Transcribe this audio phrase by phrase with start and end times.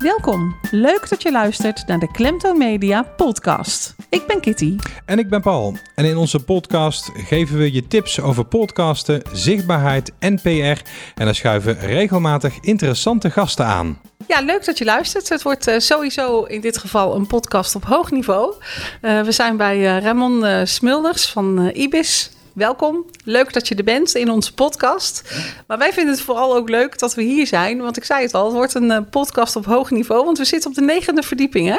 [0.00, 0.56] Welkom.
[0.70, 3.94] Leuk dat je luistert naar de Klemtoon Media podcast.
[4.08, 4.76] Ik ben Kitty.
[5.04, 5.76] En ik ben Paul.
[5.94, 10.48] En in onze podcast geven we je tips over podcasten, zichtbaarheid en PR.
[10.48, 14.00] En dan schuiven regelmatig interessante gasten aan.
[14.26, 15.28] Ja, leuk dat je luistert.
[15.28, 18.54] Het wordt uh, sowieso in dit geval een podcast op hoog niveau.
[19.02, 22.30] Uh, we zijn bij uh, Ramon Smulders van Ibis.
[22.60, 23.04] Welkom.
[23.24, 25.34] Leuk dat je er bent in onze podcast.
[25.66, 27.80] Maar wij vinden het vooral ook leuk dat we hier zijn.
[27.80, 30.24] Want ik zei het al, het wordt een podcast op hoog niveau.
[30.24, 31.78] Want we zitten op de negende verdieping, hè?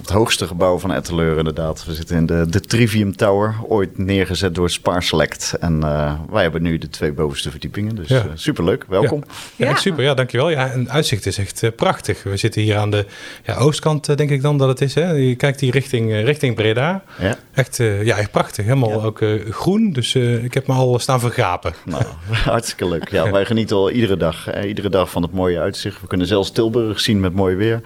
[0.00, 1.84] Het hoogste gebouw van Etteleur inderdaad.
[1.84, 5.56] We zitten in de, de Trivium Tower, ooit neergezet door Spar Select.
[5.60, 8.16] En uh, wij hebben nu de twee bovenste verdiepingen, dus ja.
[8.16, 8.84] uh, superleuk.
[8.88, 9.24] Welkom.
[9.56, 9.68] Ja.
[9.68, 9.76] ja.
[9.76, 10.04] super.
[10.04, 10.50] Ja, dankjewel.
[10.50, 12.22] Ja, en het uitzicht is echt uh, prachtig.
[12.22, 13.06] We zitten hier aan de
[13.44, 14.94] ja, oostkant, denk ik dan dat het is.
[14.94, 15.10] Hè?
[15.10, 17.04] Je kijkt hier richting, richting Breda.
[17.18, 17.36] Ja.
[17.52, 18.64] Echt, ja, echt prachtig.
[18.64, 21.74] Helemaal ook groen, dus ik heb me al staan vergapen.
[21.84, 23.08] Nou, hartstikke leuk.
[23.08, 26.00] Ja, wij genieten al iedere dag, iedere dag van het mooie uitzicht.
[26.00, 27.80] We kunnen zelfs Tilburg zien met mooi weer.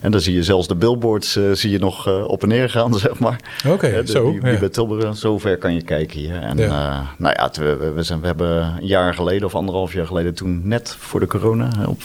[0.00, 2.94] En dan zie je zelfs de billboards zie je nog uh, op en neer gaan,
[2.98, 3.40] zeg maar.
[3.64, 4.30] Oké, okay, uh, zo.
[4.30, 4.58] Die, die ja.
[4.58, 6.42] bij Tilburg, zover kan je kijken hier.
[6.42, 6.64] En ja.
[6.64, 10.34] Uh, nou ja, we, we, zijn, we hebben een jaar geleden of anderhalf jaar geleden,
[10.34, 12.02] toen net voor de corona, op, op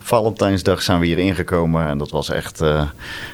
[0.00, 1.86] Valentijnsdag zijn we hier ingekomen.
[1.86, 2.62] En dat was echt,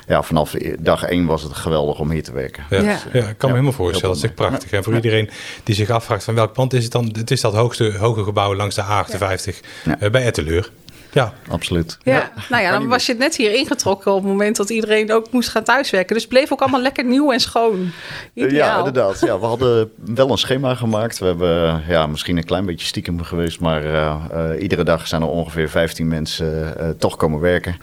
[0.06, 2.64] ja, vanaf dag één was het geweldig om hier te werken.
[2.70, 4.08] Ja, dus, ja ik kan me helemaal voorstellen.
[4.08, 4.70] Dat is echt prachtig.
[4.70, 5.30] En voor iedereen
[5.62, 7.14] die zich afvraagt van welk pand is het dan?
[7.18, 10.70] Het is dat hoogste, hoge gebouw langs de A58 bij Etteleur.
[11.14, 11.98] Ja, absoluut.
[12.02, 12.12] Ja.
[12.12, 12.30] ja.
[12.48, 15.48] nou ja, dan was je net hier ingetrokken op het moment dat iedereen ook moest
[15.48, 16.14] gaan thuiswerken.
[16.14, 17.90] Dus het bleef ook allemaal lekker nieuw en schoon.
[18.34, 18.52] Ideaal.
[18.52, 19.20] Ja, inderdaad.
[19.20, 21.18] Ja, we hadden wel een schema gemaakt.
[21.18, 25.22] We hebben ja, misschien een klein beetje stiekem geweest, maar uh, uh, iedere dag zijn
[25.22, 27.76] er ongeveer 15 mensen uh, toch komen werken.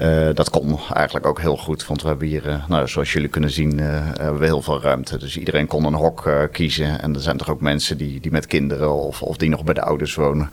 [0.00, 3.28] Uh, dat kon eigenlijk ook heel goed, want we hebben hier, uh, nou, zoals jullie
[3.28, 5.18] kunnen zien, uh, hebben we heel veel ruimte.
[5.18, 7.00] Dus iedereen kon een hok kiezen.
[7.00, 9.74] En er zijn toch ook mensen die, die met kinderen of, of die nog bij
[9.74, 10.50] de ouders wonen.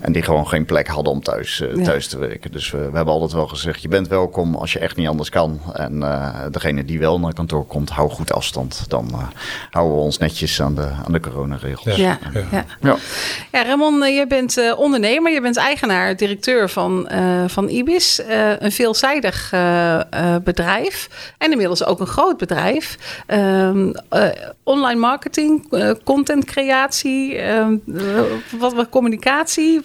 [0.00, 1.82] En die gewoon geen plek hadden om thuis, ja.
[1.82, 2.52] thuis te werken.
[2.52, 5.28] Dus we, we, hebben altijd wel gezegd, je bent welkom als je echt niet anders
[5.28, 5.60] kan.
[5.72, 6.00] En
[6.50, 8.84] degene die wel naar kantoor komt, hou goed afstand.
[8.88, 9.10] Dan
[9.70, 11.96] houden we ons netjes aan de, aan de coronaregels.
[11.96, 12.40] Ja, ja.
[12.50, 12.64] ja.
[12.80, 12.96] ja.
[13.52, 17.08] ja Ramon, je bent ondernemer, je bent eigenaar, directeur van,
[17.46, 18.22] van Ibis.
[18.70, 21.08] Een veelzijdig uh, uh, bedrijf.
[21.38, 22.98] En inmiddels ook een groot bedrijf.
[23.26, 24.28] Um, uh,
[24.62, 25.68] online marketing,
[26.04, 27.76] content creatie, ehm,
[28.58, 29.80] wat, wat, communicatie.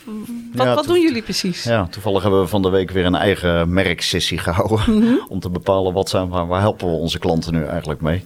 [0.53, 1.63] Wat, ja, wat doen jullie precies?
[1.63, 4.83] Ja, toevallig hebben we van de week weer een eigen merksessie gehouden.
[4.87, 5.25] Mm -hmm.
[5.33, 8.23] om te bepalen wat zijn, waar, waar helpen we onze klanten nu eigenlijk mee.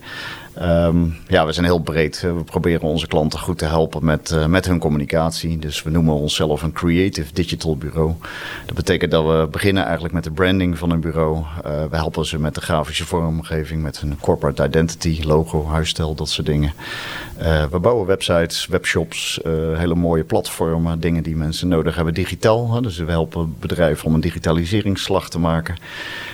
[0.58, 2.20] Um, ja, we zijn heel breed.
[2.20, 5.58] We proberen onze klanten goed te helpen met, uh, met hun communicatie.
[5.58, 8.14] Dus we noemen onszelf een creative digital bureau.
[8.66, 11.36] Dat betekent dat we beginnen eigenlijk met de branding van een bureau.
[11.36, 11.44] Uh,
[11.90, 16.46] we helpen ze met de grafische vormgeving, met hun corporate identity, logo, huisstijl, dat soort
[16.46, 16.72] dingen.
[17.42, 19.40] Uh, we bouwen websites, webshops,
[19.74, 22.82] hele mooie platformen, dingen die mensen nodig hebben digitaal.
[22.82, 25.76] Dus we helpen bedrijven om een digitaliseringsslag te maken.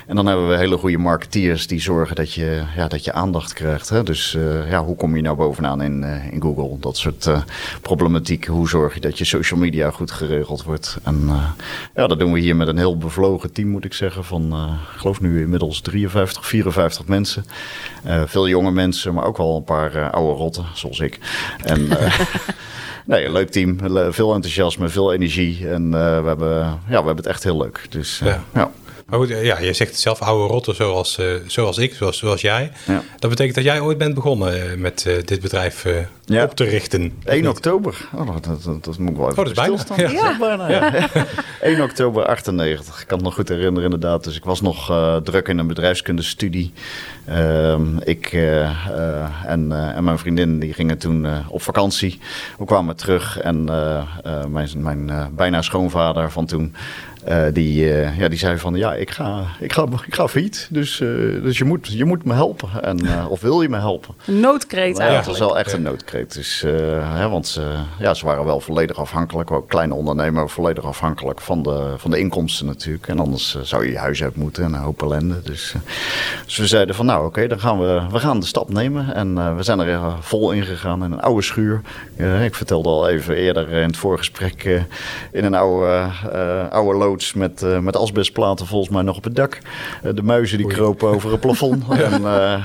[0.06, 3.52] En dan hebben we hele goede marketeers die zorgen dat je, ja, dat je aandacht
[3.52, 3.88] krijgt.
[4.06, 6.76] Dus uh, ja, hoe kom je nou bovenaan in, uh, in Google?
[6.80, 7.42] Dat soort uh,
[7.82, 8.46] problematiek.
[8.46, 10.98] Hoe zorg je dat je social media goed geregeld wordt?
[11.02, 11.30] En
[11.94, 14.24] ja, dat doen we hier met een heel bevlogen team, moet ik zeggen.
[14.24, 14.52] Van,
[14.94, 17.44] ik geloof nu inmiddels 53, 54 mensen.
[18.26, 21.18] veel jonge mensen, maar ook wel een paar oude rotten, zoals ik.
[21.62, 21.88] En...
[23.06, 23.78] Nee, leuk team.
[24.12, 25.68] Veel enthousiasme, veel energie.
[25.68, 27.86] En we, hebben, ja, we hebben het echt heel leuk.
[27.88, 28.42] Dus ja.
[28.54, 28.70] ja.
[29.06, 32.40] Maar goed, ja, je zegt het zelf, oude rotten zoals, uh, zoals ik, zoals, zoals
[32.40, 32.72] jij.
[32.86, 33.02] Ja.
[33.18, 36.44] Dat betekent dat jij ooit bent begonnen met uh, dit bedrijf uh, ja.
[36.44, 37.12] op te richten.
[37.24, 38.08] 1 oktober.
[38.14, 40.12] Oh, dat, dat, dat, moet ik wel even oh, dat is bijna.
[40.12, 40.28] Ja.
[40.28, 40.38] Ja.
[40.38, 41.08] bijna ja.
[41.60, 43.00] 1 oktober 98.
[43.00, 44.24] Ik kan het nog goed herinneren inderdaad.
[44.24, 44.86] Dus ik was nog
[45.24, 46.72] druk in een bedrijfskundestudie.
[47.24, 48.32] Ehm, ik
[49.46, 52.20] en, en mijn vriendin die gingen toen op vakantie.
[52.58, 53.64] We kwamen terug en
[54.48, 56.74] mijn, mijn bijna schoonvader van toen...
[57.28, 60.68] Uh, die, uh, ja, die zei van ja, ik ga, ik ga, ik ga failliet.
[60.70, 62.68] Dus, uh, dus je, moet, je moet me helpen.
[62.82, 64.14] En, of wil je me helpen?
[64.26, 66.34] Een noodkreet ja, Het was wel echt een noodkreet.
[66.34, 66.64] Dus,
[67.00, 67.60] hè, want
[67.98, 69.50] ja, ze waren wel volledig afhankelijk.
[69.50, 73.08] Ook kleine ondernemer, volledig afhankelijk van de, van de inkomsten natuurlijk.
[73.08, 75.42] En anders zou je je huis uit moeten en een hoop ellende.
[75.42, 75.74] Dus,
[76.44, 79.14] dus we zeiden van nou oké, okay, dan gaan we, we gaan de stap nemen.
[79.14, 81.80] En we zijn er vol in gegaan in een oude schuur.
[82.44, 84.84] ik vertelde al even eerder in het voorgesprek
[85.32, 86.08] in een oude,
[86.70, 89.58] oude lood met, uh, met asbestplaten volgens mij nog op het dak.
[90.04, 91.84] Uh, de muizen die kropen over het plafond.
[91.90, 92.64] en, uh,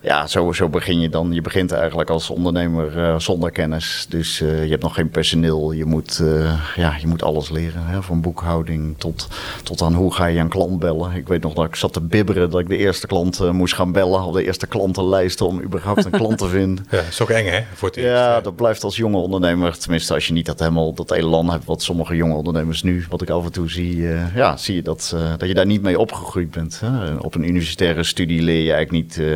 [0.00, 1.32] ja, zo begin je dan.
[1.32, 4.06] Je begint eigenlijk als ondernemer zonder kennis.
[4.08, 5.72] Dus je hebt nog geen personeel.
[5.72, 6.22] Je moet,
[6.76, 7.86] ja, je moet alles leren.
[7.86, 8.02] Hè?
[8.02, 9.28] Van boekhouding tot,
[9.62, 11.12] tot aan hoe ga je een klant bellen.
[11.12, 13.92] Ik weet nog dat ik zat te bibberen dat ik de eerste klant moest gaan
[13.92, 14.22] bellen.
[14.22, 16.86] Of de eerste klantenlijst om überhaupt een klant te vinden.
[16.90, 17.60] Ja, is ook eng hè?
[17.74, 19.78] Voor het ja, dat blijft als jonge ondernemer.
[19.78, 23.22] Tenminste, als je niet dat helemaal dat elan hebt wat sommige jonge ondernemers nu, wat
[23.22, 24.02] ik af en toe zie,
[24.34, 26.80] ja, zie je dat, dat je daar niet mee opgegroeid bent.
[26.80, 27.14] Hè?
[27.14, 29.26] Op een universitaire studie leer je eigenlijk niet,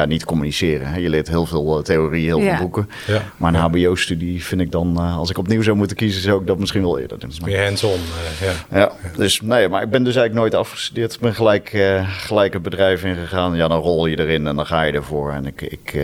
[0.00, 0.86] ja, niet communiceren.
[0.86, 0.98] Hè?
[0.98, 2.88] Je leert heel veel theorie, heel veel boeken.
[3.06, 3.22] Ja.
[3.36, 6.58] Maar een HBO-studie vind ik dan, als ik opnieuw zou moeten kiezen, zou ik dat
[6.58, 7.32] misschien wel eerder doen.
[7.44, 7.98] Meer hands-on.
[8.40, 8.78] ja.
[8.78, 11.14] ja, dus nee, maar ik ben dus eigenlijk nooit afgestudeerd.
[11.14, 11.68] Ik ben gelijk,
[12.06, 13.56] gelijk het bedrijf ingegaan.
[13.56, 15.32] Ja, dan rol je erin en dan ga je ervoor.
[15.32, 15.94] En ik, ik,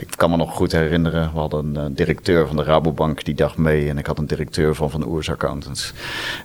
[0.00, 3.56] ik kan me nog goed herinneren, we hadden een directeur van de Rabobank die dag
[3.56, 3.88] mee.
[3.88, 5.92] En ik had een directeur van Van Oers Accountants.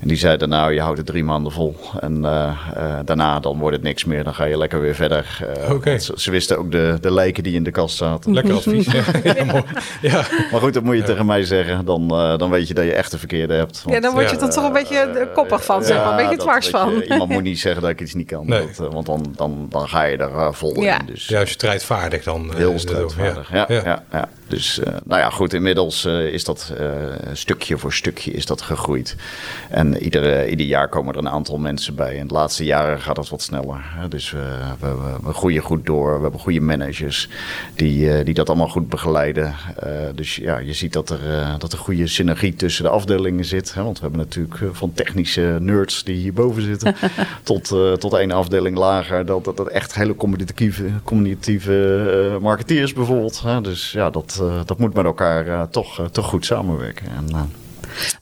[0.01, 1.75] En die zeiden, nou, je houdt het drie maanden vol.
[2.00, 4.23] En uh, uh, daarna dan wordt het niks meer.
[4.23, 5.39] Dan ga je lekker weer verder.
[5.57, 6.00] Uh, okay.
[6.00, 8.34] ze, ze, wisten ook de, de lijken die in de kast zaten.
[8.34, 8.92] Lekker advies.
[8.92, 9.04] ja,
[10.01, 10.25] ja.
[10.51, 11.86] Maar goed, dat moet je tegen mij zeggen.
[11.86, 12.07] Dan,
[12.38, 13.84] dan weet je dat je echt de verkeerde hebt.
[13.84, 16.19] Want, ja, dan word je er toch een beetje koppig van, zeg maar.
[16.19, 16.94] Een beetje dwars van.
[16.94, 18.48] Je, iemand moet niet zeggen dat ik iets niet kan.
[18.48, 18.68] Nee.
[18.78, 20.94] Dat, want dan, dan, dan ga je er vol in.
[21.06, 21.28] Dus.
[21.28, 22.51] Ja, als je strijdvaardig dan.
[22.56, 23.66] Heel strijdvaardig, ja.
[23.68, 24.30] ja, ja.
[24.48, 26.74] Dus nou ja, goed, inmiddels is dat
[27.34, 29.16] stukje voor stukje is dat gegroeid.
[29.69, 32.16] En iedere, ieder jaar komen er een aantal mensen bij.
[32.16, 33.84] In de laatste jaren gaat dat wat sneller.
[34.10, 36.16] Dus we, we, we groeien goed door.
[36.16, 36.62] We hebben goede
[37.75, 39.56] die, die dat allemaal goed begeleiden.
[40.15, 41.19] dus ja, je ziet dat er,
[41.57, 43.74] dat er goede synergie tussen de afdelingen zit.
[43.74, 46.95] Want we hebben natuurlijk van technische nerds die hierboven zitten...
[47.44, 47.68] tot,
[48.00, 49.25] tot één afdeling lager.
[49.25, 53.44] Dat, dat, dat echt hele communicatieve, communicatieve marketeers bijvoorbeeld.
[53.62, 57.06] Dus ja, dat, dat moet met elkaar toch, toch goed samenwerken.
[57.07, 57.50] En,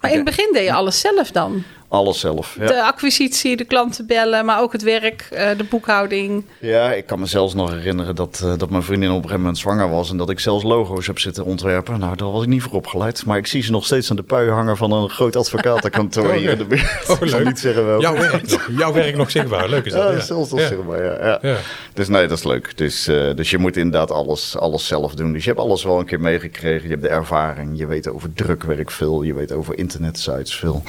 [0.01, 1.63] maar in het begin deed je alles zelf dan?
[1.89, 2.55] Alles zelf.
[2.59, 2.67] Ja.
[2.67, 6.45] De acquisitie, de klanten bellen, maar ook het werk, eh, de boekhouding.
[6.59, 9.39] Ja, ik kan me zelfs nog herinneren dat, uh, dat mijn vriendin op een gegeven
[9.39, 11.99] moment zwanger was en dat ik zelfs logo's heb zitten ontwerpen.
[11.99, 13.25] Nou, daar was ik niet voor opgeleid.
[13.25, 16.33] Maar ik zie ze nog steeds aan de pui hangen van een groot advocatenkantoor oh,
[16.33, 17.09] hier in de buurt.
[17.09, 18.01] Oh, ik niet zeggen wel.
[18.01, 19.69] Jouw werk, nog, jouw werk nog zichtbaar.
[19.69, 20.03] Leuk is dat.
[20.03, 20.19] Ja, ja.
[20.19, 21.39] zelfs nog zichtbaar, ja.
[21.41, 21.57] ja.
[21.93, 22.77] Dus nee, dat is leuk.
[22.77, 25.33] Dus, uh, dus je moet inderdaad alles, alles zelf doen.
[25.33, 26.83] Dus je hebt alles wel een keer meegekregen.
[26.83, 27.77] Je hebt de ervaring.
[27.77, 29.23] Je weet over drukwerk veel.
[29.23, 30.83] Je weet over internetsites veel.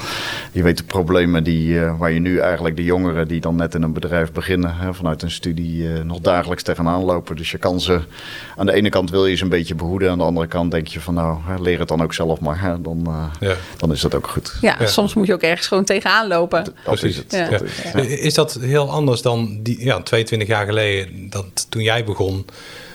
[0.51, 3.75] Je weet de problemen die, uh, waar je nu eigenlijk de jongeren die dan net
[3.75, 7.35] in een bedrijf beginnen, hè, vanuit een studie, uh, nog dagelijks tegenaan lopen.
[7.35, 7.99] Dus je kan ze,
[8.57, 10.87] aan de ene kant wil je ze een beetje behoeden, aan de andere kant denk
[10.87, 12.61] je van nou, hè, leer het dan ook zelf maar.
[12.61, 13.55] Hè, dan, uh, ja.
[13.77, 14.57] dan is dat ook goed.
[14.61, 16.65] Ja, ja, soms moet je ook ergens gewoon tegenaan lopen.
[16.85, 17.31] Dat, is het.
[17.49, 17.63] Dat
[17.95, 22.45] is, is, dat heel anders dan die, ja, 22 jaar geleden, dat, toen jij begon,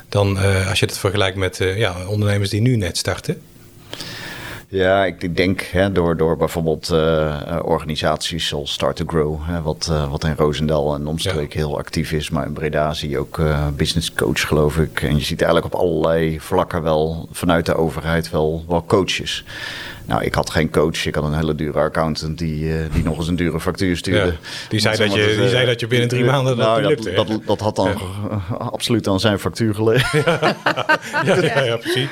[0.08, 0.37] dan
[0.69, 3.40] als je het vergelijkt met ja, ondernemers die nu net starten?
[4.69, 9.88] Ja, ik denk hè, door, door bijvoorbeeld uh, organisaties zoals Start to Grow, hè, wat,
[9.90, 11.58] uh, wat in Roosendaal en omstreek ja.
[11.58, 15.02] heel actief is, maar in Breda zie je ook uh, business coach, geloof ik.
[15.02, 19.44] En je ziet eigenlijk op allerlei vlakken wel vanuit de overheid wel, wel coaches.
[20.06, 21.06] Nou, ik had geen coach.
[21.06, 24.26] Ik had een hele dure accountant die, uh, die nog eens een dure factuur stuurde.
[24.26, 24.32] Ja,
[24.68, 27.12] die, zei dat, je, die zei dat je binnen drie maanden dat nou, lukte.
[27.12, 28.54] Dat, dat, dat, had dan ja.
[28.58, 30.22] absoluut aan zijn factuur gelegen.
[31.24, 32.08] Ja, ja, ja, precies.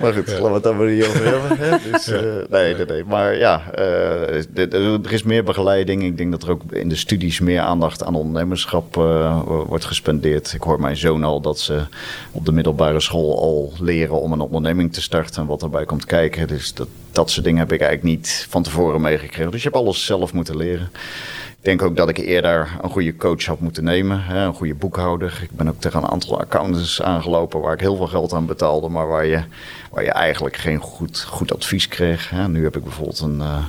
[0.00, 1.58] Maar goed, laten we het daar maar niet over hebben.
[1.58, 1.90] Hè?
[1.90, 3.04] Dus, uh, nee, nee, nee.
[3.04, 4.66] Maar ja, uh,
[5.04, 6.02] er is meer begeleiding.
[6.02, 8.94] Ik denk dat er ook in de studies meer aandacht aan ondernemerschap
[9.44, 10.52] wordt gespendeerd.
[10.52, 11.80] Ik hoor mijn zoon al dat ze
[12.32, 15.42] op de middelbare school al leren om een onderneming te starten.
[15.42, 16.48] En wat erbij komt kijken.
[16.48, 19.50] Dus dat, dat soort dingen heb ik eigenlijk niet van tevoren meegekregen.
[19.50, 20.90] Dus je hebt alles zelf moeten leren.
[21.58, 24.74] Ik denk ook dat ik eerder een goede coach had moeten nemen, hè, een goede
[24.74, 25.38] boekhouder.
[25.42, 28.88] Ik ben ook tegen een aantal accountants aangelopen waar ik heel veel geld aan betaalde,
[28.88, 29.42] maar waar je,
[29.90, 32.30] waar je eigenlijk geen goed, goed advies kreeg.
[32.30, 32.48] Hè.
[32.48, 33.64] Nu heb ik bijvoorbeeld een, uh,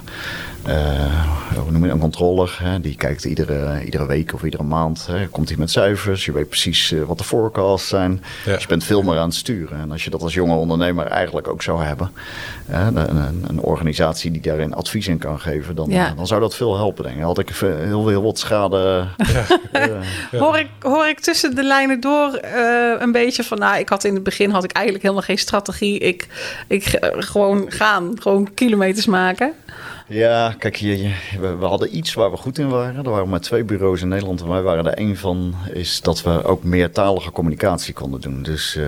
[1.56, 5.08] hoe noem je een controller, hè, die kijkt iedere, iedere week of iedere maand.
[5.08, 8.24] Hè, komt hij met cijfers, je weet precies uh, wat de forecasts zijn.
[8.46, 8.54] Ja.
[8.54, 9.80] Dus je bent veel meer aan het sturen.
[9.80, 12.12] En als je dat als jonge ondernemer eigenlijk ook zou hebben,
[12.68, 16.14] een, een, een, organisatie die daarin advies in kan geven, dan, ja.
[16.16, 17.04] dan zou dat veel helpen.
[17.04, 17.24] Denk ik.
[17.24, 19.08] Had ik heel veel wat schade.
[20.32, 24.04] Hoor, ik, hoor ik tussen de lijnen door uh, een beetje van, nou, ik had
[24.04, 26.00] in het begin had ik eigenlijk helemaal geen strategie.
[26.00, 26.28] Ik,
[26.68, 29.54] ik gewoon gaan, gewoon kilometers maken.
[30.12, 33.06] Ja, kijk, je, we, we, hadden iets waar we goed in waren.
[33.06, 35.54] Er waren maar twee bureaus in Nederland en wij waren er één van.
[35.74, 38.44] Is dat we ook meertalige communicatie konden doen.
[38.44, 38.86] Dus uh,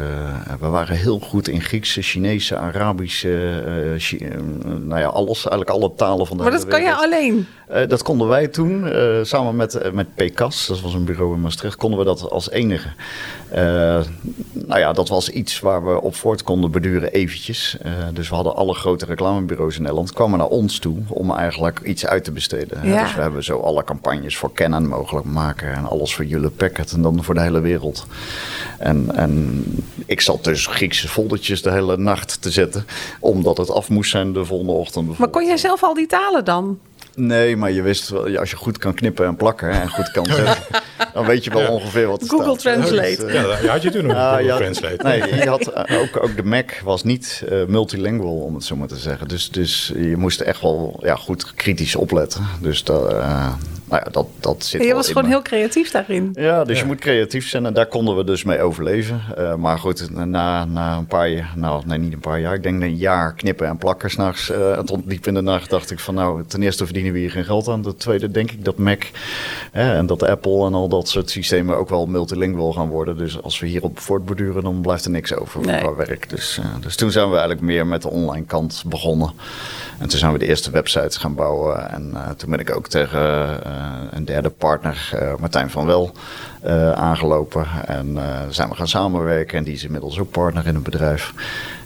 [0.60, 4.28] we waren heel goed in Griekse, Chinese, Arabische, uh, Chi
[4.64, 5.48] nou ja, alles.
[5.48, 7.48] Eigenlijk alle talen van de Maar dat kan je alleen?
[7.88, 8.92] Dat konden wij toen,
[9.26, 12.90] samen met, met PCAS, dat was een bureau in Maastricht, konden we dat als enige.
[14.54, 17.78] nou ja, dat was iets waar we op voort konden beduren eventjes.
[18.14, 22.06] dus we hadden alle grote reclamebureaus in Nederland, kwamen naar ons toe om eigenlijk iets
[22.06, 22.88] uit te besteden.
[22.88, 23.04] Ja.
[23.04, 26.92] Dus we hebben zo alle campagnes voor Canon mogelijk maken en alles voor Hewlett Packard
[26.92, 28.06] en dan voor de hele wereld.
[28.78, 29.64] En, en
[30.06, 32.86] ik zat dus Griekse foldertjes de hele nacht te zetten,
[33.20, 35.18] omdat het af moest zijn de volgende ochtend.
[35.18, 36.80] Maar kon jij zelf al die talen dan?
[37.16, 40.26] Nee, maar je wist wel, als je goed kan knippen en plakken en goed kan
[40.36, 40.64] zetten,
[41.14, 43.26] dan weet je wel ongeveer wat Google Translate.
[43.28, 45.04] Uh, ja, had je toen nog uh, Google Translate.
[45.04, 48.76] Nee, je had, uh, ook, ook de Mac was niet uh, multilingual, om het zo
[48.76, 49.28] maar te zeggen.
[49.28, 52.48] Dus, dus je moest echt wel ja, goed kritisch opletten.
[52.62, 53.14] Dus dat,
[53.92, 56.30] nou ja, dat, dat zit Je was gewoon heel creatief daarin.
[56.34, 59.22] Ja, dus je moet creatief zijn en daar konden we dus mee overleven.
[59.38, 62.64] Uh, maar goed, na, na een paar jaar, nou nee, niet een paar jaar, ik
[62.64, 64.50] denk een jaar knippen en plakken s'nachts.
[64.50, 67.46] Uh, tot diep in de nacht dacht ik van nou, ten eerste verdienen we hier
[67.46, 67.82] geen geld aan.
[67.82, 69.04] Ten tweede denk ik dat Mac
[69.72, 73.18] hè, en dat Apple en al dat soort systemen ook wel multilingual gaan worden.
[73.18, 75.80] Dus als we hierop voortborduren, dan blijft er niks over nee.
[75.80, 76.30] qua werk.
[76.30, 79.32] Dus, uh, dus toen zijn we eigenlijk meer met de online kant begonnen.
[80.00, 81.92] En toen zijn we de eerste websites gaan bouwen.
[81.92, 83.22] En toen ben ik ook tegen
[84.16, 86.12] een derde partner, Martijn van Wel,
[86.66, 87.66] uh, aangelopen.
[87.86, 89.58] En uh, zijn we gaan samenwerken.
[89.58, 91.34] En die is inmiddels ook partner in het bedrijf.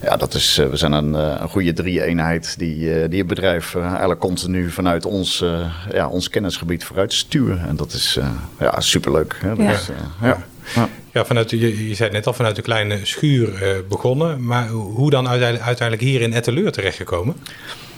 [0.02, 4.20] Ja, dat is, uh, we zijn een, een goede drie-eenheid die, die het bedrijf eigenlijk
[4.20, 5.44] continu vanuit ons,
[5.92, 7.68] ja, ons kennisgebied vooruit sturen.
[7.68, 8.20] En dat is
[8.60, 9.38] ja, superleuk.
[9.42, 9.52] Hè?
[9.52, 9.80] Ja.
[10.22, 10.44] Ja.
[10.76, 10.90] ja.
[11.12, 14.46] Ja, vanuit, je, je zei net al vanuit de kleine schuur begonnen.
[14.46, 17.36] Maar hoe dan uiteindelijk, uiteindelijk hier in Etteleur terechtgekomen?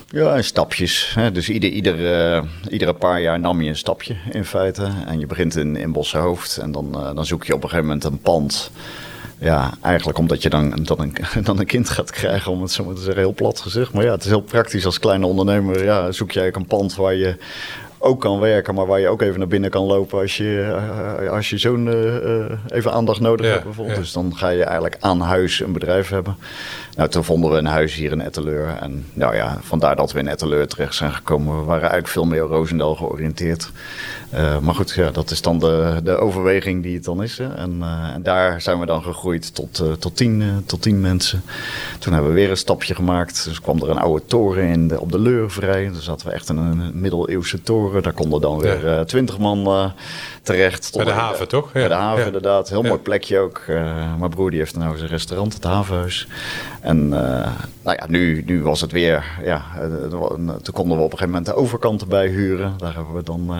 [0.09, 1.11] Ja, in stapjes.
[1.15, 1.31] Hè.
[1.31, 4.89] Dus ieder, ieder, uh, iedere paar jaar nam je een stapje in feite.
[5.05, 7.87] En je begint in, in Bossenhoofd en dan, uh, dan zoek je op een gegeven
[7.87, 8.71] moment een pand.
[9.39, 12.83] Ja, eigenlijk omdat je dan, dan, een, dan een kind gaat krijgen, om het zo
[12.83, 13.93] maar te zeggen, heel plat gezegd.
[13.93, 15.83] Maar ja, het is heel praktisch als kleine ondernemer.
[15.83, 17.37] Ja, zoek je eigenlijk een pand waar je
[17.99, 20.79] ook kan werken, maar waar je ook even naar binnen kan lopen als je,
[21.21, 23.97] uh, als je zo'n uh, even aandacht nodig ja, hebt bijvoorbeeld.
[23.97, 24.03] Ja.
[24.03, 26.37] Dus dan ga je eigenlijk aan huis een bedrijf hebben.
[26.97, 28.67] Nou, toen vonden we een huis hier in Etteleur.
[28.67, 31.57] En nou ja, vandaar dat we in Etteleur terecht zijn gekomen.
[31.57, 33.71] We waren eigenlijk veel meer Roosendaal georiënteerd.
[34.33, 37.37] Uh, maar goed, ja, dat is dan de, de overweging die het dan is.
[37.37, 37.53] Hè.
[37.53, 41.43] En, uh, en daar zijn we dan gegroeid tot, uh, tot, tien, tot tien mensen.
[41.99, 43.43] Toen hebben we weer een stapje gemaakt.
[43.43, 45.89] Dus kwam er een oude toren in de, op de Leur vrij.
[45.93, 48.03] Dus zaten we echt in een middeleeuwse toren.
[48.03, 49.93] Daar konden dan weer twintig man
[50.41, 50.91] terecht.
[50.95, 51.71] Bij de haven, toch?
[51.71, 52.69] Bij de haven, inderdaad.
[52.69, 53.61] Heel mooi plekje ook.
[54.17, 56.27] mijn broer die heeft nou zijn restaurant, het Havenhuis.
[56.87, 57.51] En nou
[57.83, 59.61] ja, nu, nu was het weer, ja,
[60.61, 62.73] toen konden we op een gegeven moment de overkant erbij huren.
[62.77, 63.51] Daar hebben we dan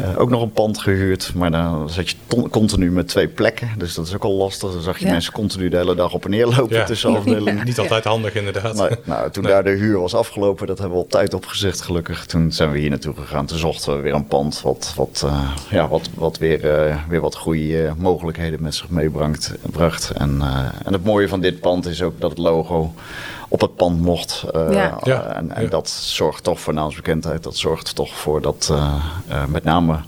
[0.00, 2.16] uh, ook nog een pand gehuurd, maar dan zat je
[2.50, 3.70] continu met twee plekken.
[3.78, 4.72] Dus dat is ook al lastig.
[4.72, 5.10] Dan zag je ja.
[5.10, 6.84] mensen continu de hele dag op en neer lopen ja.
[6.84, 7.56] tussen afdelingen.
[7.56, 7.64] Ja.
[7.64, 8.74] Niet altijd handig inderdaad.
[8.74, 9.52] Nee, nou, toen nee.
[9.52, 12.26] daar de huur was afgelopen, dat hebben we op tijd opgezegd gelukkig.
[12.26, 13.46] Toen zijn we hier naartoe gegaan.
[13.46, 17.20] Toen zochten we weer een pand wat, wat, uh, ja, wat, wat weer, uh, weer
[17.20, 20.10] wat goede mogelijkheden met zich meebracht.
[20.10, 20.42] En,
[20.84, 22.92] en het mooie van dit pand is ook dat het logo
[23.50, 24.44] op het pand mocht.
[24.54, 24.98] Uh, ja.
[25.02, 25.22] Ja.
[25.22, 25.68] En, en ja.
[25.68, 27.42] dat zorgt toch voor naamsbekendheid.
[27.42, 28.94] Dat zorgt toch voor dat uh,
[29.28, 30.00] uh, met name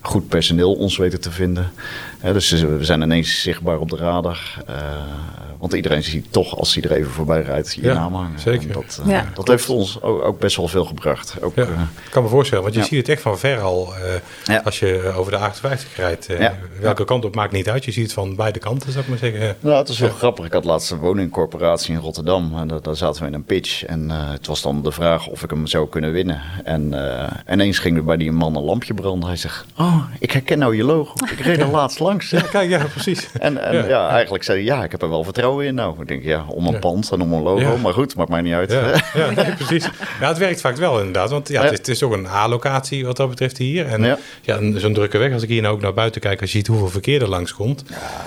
[0.00, 1.72] goed personeel ons weten te vinden.
[2.22, 4.62] Dus we zijn ineens zichtbaar op de radar.
[5.60, 8.38] Want iedereen ziet toch, als hij er even voorbij rijdt, je ja, naam hangen.
[8.38, 8.68] Zeker.
[8.68, 11.36] En dat, uh, ja, dat heeft ons ook, ook, best wel veel gebracht.
[11.42, 13.92] Ook, ja, uh, ik kan me voorstellen, want je ziet het echt van ver al.
[14.48, 16.28] Uh, als je over de 58 rijdt.
[16.80, 17.84] welke kant op maakt niet uit.
[17.84, 19.56] Je ziet het van beide kanten, zou ik maar zeggen.
[19.60, 20.44] Nou, het is wel grappig.
[20.44, 22.58] Ik had laatst een woningcorporatie in Rotterdam.
[22.58, 23.84] En daar, daar zaten we in een pitch.
[23.84, 26.40] En het was dan de vraag of ik hem zou kunnen winnen.
[26.64, 26.94] En
[27.50, 29.28] ineens ging er bij die man een lampje branden.
[29.28, 31.12] Hij zegt, oh, ik herken nou je logo.
[31.30, 32.09] Ik reed er laatst langs.
[32.18, 33.28] Ja, kijk, ja, precies.
[33.38, 34.08] En, en ja.
[34.08, 35.74] eigenlijk zei hij, ja, ik heb er wel vertrouwen in.
[35.74, 37.76] Nou, ik denk ja, om een pand en om een logo.
[37.76, 38.78] Maar goed, maakt mij niet uit.
[39.14, 39.88] Ja, nee, precies.
[40.20, 41.30] Ja, het werkt vaak wel inderdaad.
[41.30, 43.86] Want ja, het, is, het is ook een A-locatie wat dat betreft hier.
[43.86, 44.78] En ja.
[44.78, 46.40] zo'n drukke weg, als ik hier nou ook naar buiten kijk...
[46.40, 47.84] als je ziet hoeveel verkeer er langskomt.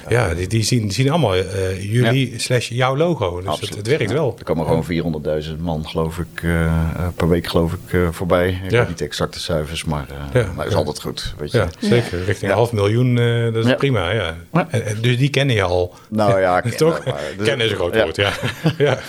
[0.07, 3.41] Ja, die, die, zien, die zien allemaal uh, jullie slash jouw logo.
[3.41, 4.35] Dus het, het, werkt wel.
[4.37, 8.61] Er komen gewoon 400.000 man, geloof ik, uh, per week geloof ik, uh, voorbij.
[8.69, 11.33] Ik niet exacte cijfers, maar, maar dat is altijd goed.
[11.37, 11.57] Weet je.
[11.57, 12.23] Ja, zeker.
[12.23, 13.15] Richting een half miljoen,
[13.53, 14.11] dat is prima.
[14.11, 14.35] Ja.
[14.69, 15.93] En, dus die kennen je al.
[16.09, 17.03] Nou ja, toch?
[17.37, 18.31] Dus, Kennen is een groot woord, ja.
[18.77, 18.99] ja.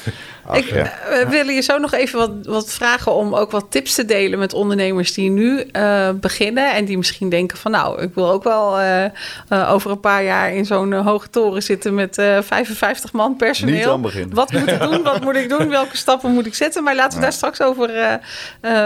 [0.46, 0.92] Ach, ik ja.
[1.10, 4.38] uh, wil je zo nog even wat, wat vragen om ook wat tips te delen
[4.38, 8.44] met ondernemers die nu uh, beginnen en die misschien denken van nou, ik wil ook
[8.44, 14.00] wel uh, over een paar jaar in zo'n hoge toren zitten met 55 man personeel.
[14.30, 15.02] Wat moet ik doen?
[15.02, 15.68] Wat moet ik doen?
[15.68, 16.82] Welke stappen moet ik zetten?
[16.82, 17.30] Maar laten we ja.
[17.30, 18.20] daar straks over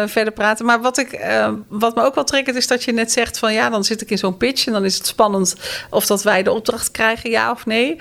[0.08, 0.66] verder praten.
[0.66, 1.26] Maar wat, ik,
[1.68, 4.10] wat me ook wel triggert is dat je net zegt van ja, dan zit ik
[4.10, 5.56] in zo'n pitch en dan is het spannend
[5.90, 7.98] of dat wij de opdracht krijgen, ja of nee.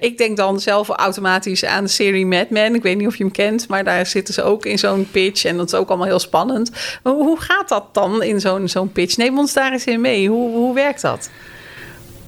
[0.00, 2.74] ik denk dan zelf automatisch aan de serie Mad Men.
[2.74, 5.44] Ik weet niet of je hem kent, maar daar zitten ze ook in zo'n pitch.
[5.44, 6.70] En dat is ook allemaal heel spannend.
[7.02, 9.16] Hoe gaat dat dan in zo'n zo'n pitch?
[9.16, 10.28] Neem ons daar eens in mee.
[10.28, 11.30] Hoe, hoe werkt dat?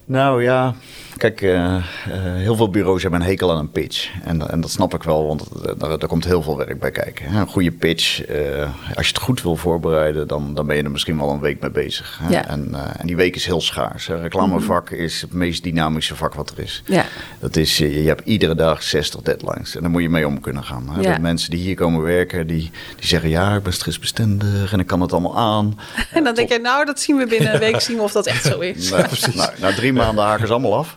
[0.04, 0.75] Nou ja,
[1.16, 1.83] Kijk, uh, uh,
[2.16, 4.11] heel veel bureaus hebben een hekel aan een pitch.
[4.23, 7.35] En, en dat snap ik wel, want daar, daar komt heel veel werk bij kijken.
[7.35, 10.90] Een goede pitch, uh, als je het goed wil voorbereiden, dan, dan ben je er
[10.90, 12.21] misschien wel een week mee bezig.
[12.28, 12.49] Ja.
[12.49, 14.09] En, en, die week is heel schaars.
[14.09, 15.04] Reclamevak mm -hmm.
[15.04, 16.83] is het meest dynamische vak wat er is.
[16.87, 17.04] Ja.
[17.38, 20.40] Dat is, je, je hebt iedere dag 60 deadlines en daar moet je mee om
[20.40, 20.88] kunnen gaan.
[20.90, 21.00] Hè?
[21.00, 21.18] Ja.
[21.18, 25.00] mensen die hier komen werken, die, die zeggen ja, ik ben stressbestendig en ik kan
[25.00, 25.78] het allemaal aan.
[26.12, 28.44] En dan denk je, nou, dat zien we binnen een week zien of dat echt
[28.44, 28.90] zo is.
[28.90, 30.97] nou, nou, nou, drie maanden haken ze allemaal af.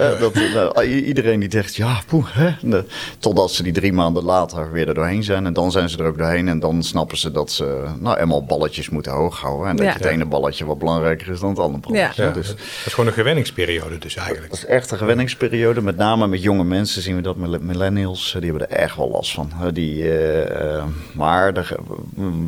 [0.00, 2.50] Uh, dat, nou, iedereen die zegt, ja, poeh, hè?
[2.60, 2.84] De,
[3.18, 5.46] totdat ze die drie maanden later weer er doorheen zijn.
[5.46, 6.48] En dan zijn ze er ook doorheen.
[6.48, 9.68] En dan snappen ze dat ze nou, eenmaal balletjes moeten hoog houden.
[9.68, 9.92] En dat ja.
[9.92, 12.22] het ene balletje wat belangrijker is dan het andere balletje.
[12.22, 12.30] Ja.
[12.30, 14.50] Dus, dat is gewoon een gewenningsperiode dus eigenlijk.
[14.50, 15.82] Dat is echt een gewenningsperiode.
[15.82, 17.36] Met name met jonge mensen zien we dat.
[17.60, 19.52] Millennials, die hebben er echt wel last van.
[19.72, 21.64] Die, uh, maar de,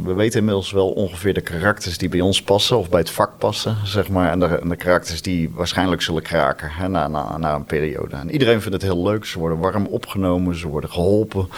[0.05, 2.79] we weten inmiddels wel ongeveer de karakters die bij ons passen.
[2.79, 4.31] Of bij het vak passen, zeg maar.
[4.31, 8.17] En de, en de karakters die waarschijnlijk zullen kraken hè, na, na, na, een periode.
[8.17, 9.25] En iedereen vindt het heel leuk.
[9.25, 11.49] Ze worden warm opgenomen, ze worden geholpen.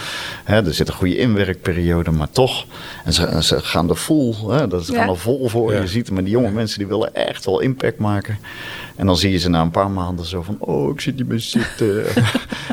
[0.45, 2.65] Hè, er zit een goede inwerkperiode, maar toch.
[3.05, 5.73] En ze, ze gaan er vol, hè, dat ze gaan er vol voor.
[5.73, 5.81] Ja.
[5.81, 8.39] Je ziet maar die jonge mensen die willen echt wel impact maken.
[9.03, 11.29] En dan zie je ze na een paar maanden zo van, oh, ik zit niet
[11.29, 12.05] meer zitten.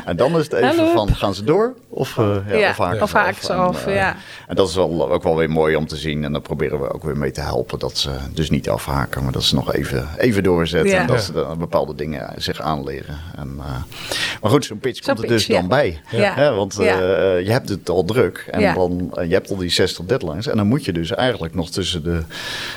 [0.04, 0.92] en dan is het even Hello.
[0.92, 1.74] van, gaan ze door?
[1.88, 4.16] Of, uh, ja, ja, of haken of haken ze af, en, uh, ja.
[4.48, 6.24] En dat is wel, ook wel weer mooi om te zien.
[6.24, 9.32] En dan proberen we ook weer mee te helpen dat ze dus niet afhaken, maar
[9.32, 10.90] dat ze nog even, even doorzetten.
[10.90, 11.00] Ja.
[11.00, 13.16] En dat ze dan bepaalde dingen zich aanleren.
[13.36, 13.64] En, uh,
[14.42, 16.00] maar goed, zo'n pitch komt er dus pitch, dan bij.
[16.10, 16.34] Ja.
[16.34, 17.00] Hè, want Ja.
[17.00, 18.46] eh, je hebt het al druk.
[18.50, 18.74] En Ja.
[18.74, 20.46] dan, eh, je hebt al die 60 deadlines.
[20.46, 22.22] En dan moet je dus eigenlijk nog tussen de,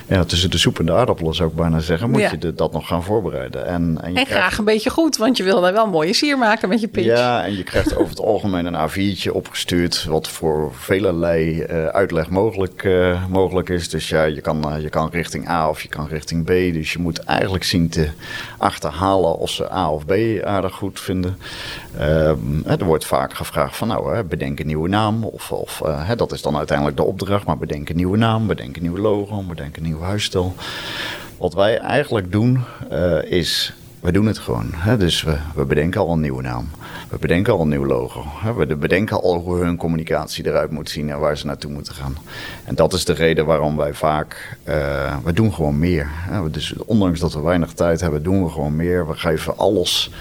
[0.08, 2.32] ja, tussen de soep en de aardappelen, zou ik bijna zeggen, moet Ja.
[2.32, 3.42] je de- dat nog gaan voorbereiden.
[3.52, 5.90] En, en, je En krijgt- graag een beetje goed, want je wil daar wel een
[5.90, 7.06] mooie sier maken met je pitch.
[7.08, 12.30] ja, en je krijgt over het algemeen een A4'tje opgestuurd, wat voor velelei eh, uitleg
[12.30, 13.90] mogelijk, eh, mogelijk is.
[13.90, 16.48] Dus ja, je kan, eh, je kan richting A of je kan richting B.
[16.48, 18.10] Dus je moet eigenlijk zien te
[18.58, 21.38] achterhalen of ze A of B aardig goed vinden.
[21.98, 25.24] Ehm, er wordt vaak gevraagd van nou, bedenk een nieuwe naam.
[25.24, 25.82] Of, of
[26.18, 29.42] dat is dan uiteindelijk de opdracht, maar bedenk een nieuwe naam, bedenk een nieuw logo,
[29.42, 30.56] bedenk een nieuw huisstijl.
[31.38, 32.60] Wat wij eigenlijk doen
[32.90, 34.70] eh, is, we doen het gewoon.
[34.74, 34.98] Hè?
[34.98, 36.70] Dus we, we bedenken al een nieuwe naam.
[37.10, 38.24] We bedenken al een nieuw logo.
[38.26, 38.54] Hè?
[38.54, 42.18] We bedenken al hoe hun communicatie eruit moet zien en waar ze naartoe moeten gaan.
[42.64, 46.08] En dat is de reden waarom wij vaak, eh, we doen gewoon meer.
[46.10, 46.50] Hè?
[46.50, 49.08] Dus ondanks dat we weinig tijd hebben, doen we gewoon meer.
[49.08, 50.12] We geven alles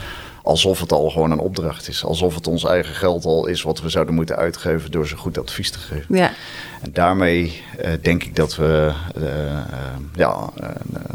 [0.42, 2.04] alsof het al gewoon een opdracht is.
[2.04, 5.38] Alsof het ons eigen geld al is wat we zouden moeten uitgeven door ze goed
[5.38, 6.16] advies te geven.
[6.16, 6.30] Ja.
[6.82, 9.62] En daarmee eh, denk ik dat we eh, eh,
[10.14, 10.50] ja,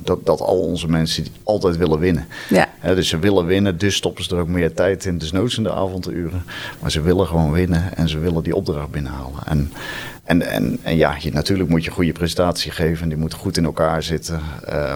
[0.03, 2.27] dat, dat al onze mensen altijd willen winnen.
[2.49, 2.69] Ja.
[2.81, 5.71] Dus ze willen winnen, dus stoppen ze er ook meer tijd in, desnoods in de
[5.71, 6.43] avonduren.
[6.79, 9.39] Maar ze willen gewoon winnen en ze willen die opdracht binnenhalen.
[9.45, 9.71] En,
[10.23, 13.57] en, en, en ja, je, natuurlijk moet je goede presentatie geven en die moet goed
[13.57, 14.41] in elkaar zitten.
[14.65, 14.95] Eh,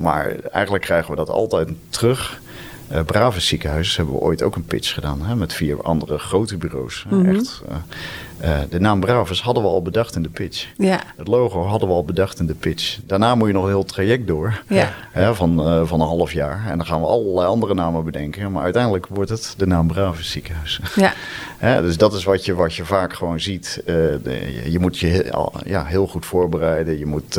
[0.00, 2.40] maar eigenlijk krijgen we dat altijd terug.
[2.88, 6.56] Eh Brave Ziekenhuis hebben we ooit ook een pitch gedaan hè, met vier andere grote
[6.56, 7.04] bureaus.
[7.10, 7.36] Mhm.
[7.36, 7.76] Echt, eh,
[8.38, 10.66] eh, de naam Braves hadden we al bedacht in de pitch.
[10.76, 11.00] Ja.
[11.16, 12.98] Het logo hadden we al bedacht in de pitch.
[13.06, 14.92] Daarna moet je nog een heel traject door Ja.
[15.12, 16.64] hè, van, eh, van een half jaar.
[16.70, 18.52] En dan gaan we allerlei andere namen bedenken.
[18.52, 20.80] Maar uiteindelijk wordt het de naam Brave Ziekenhuis.
[20.94, 21.12] Ja.
[21.56, 23.82] Hè, dus dat is wat je, wat je vaak gewoon ziet.
[23.86, 26.98] Eh, de- je, moet je heel, ja, heel goed voorbereiden.
[26.98, 27.38] Je moet,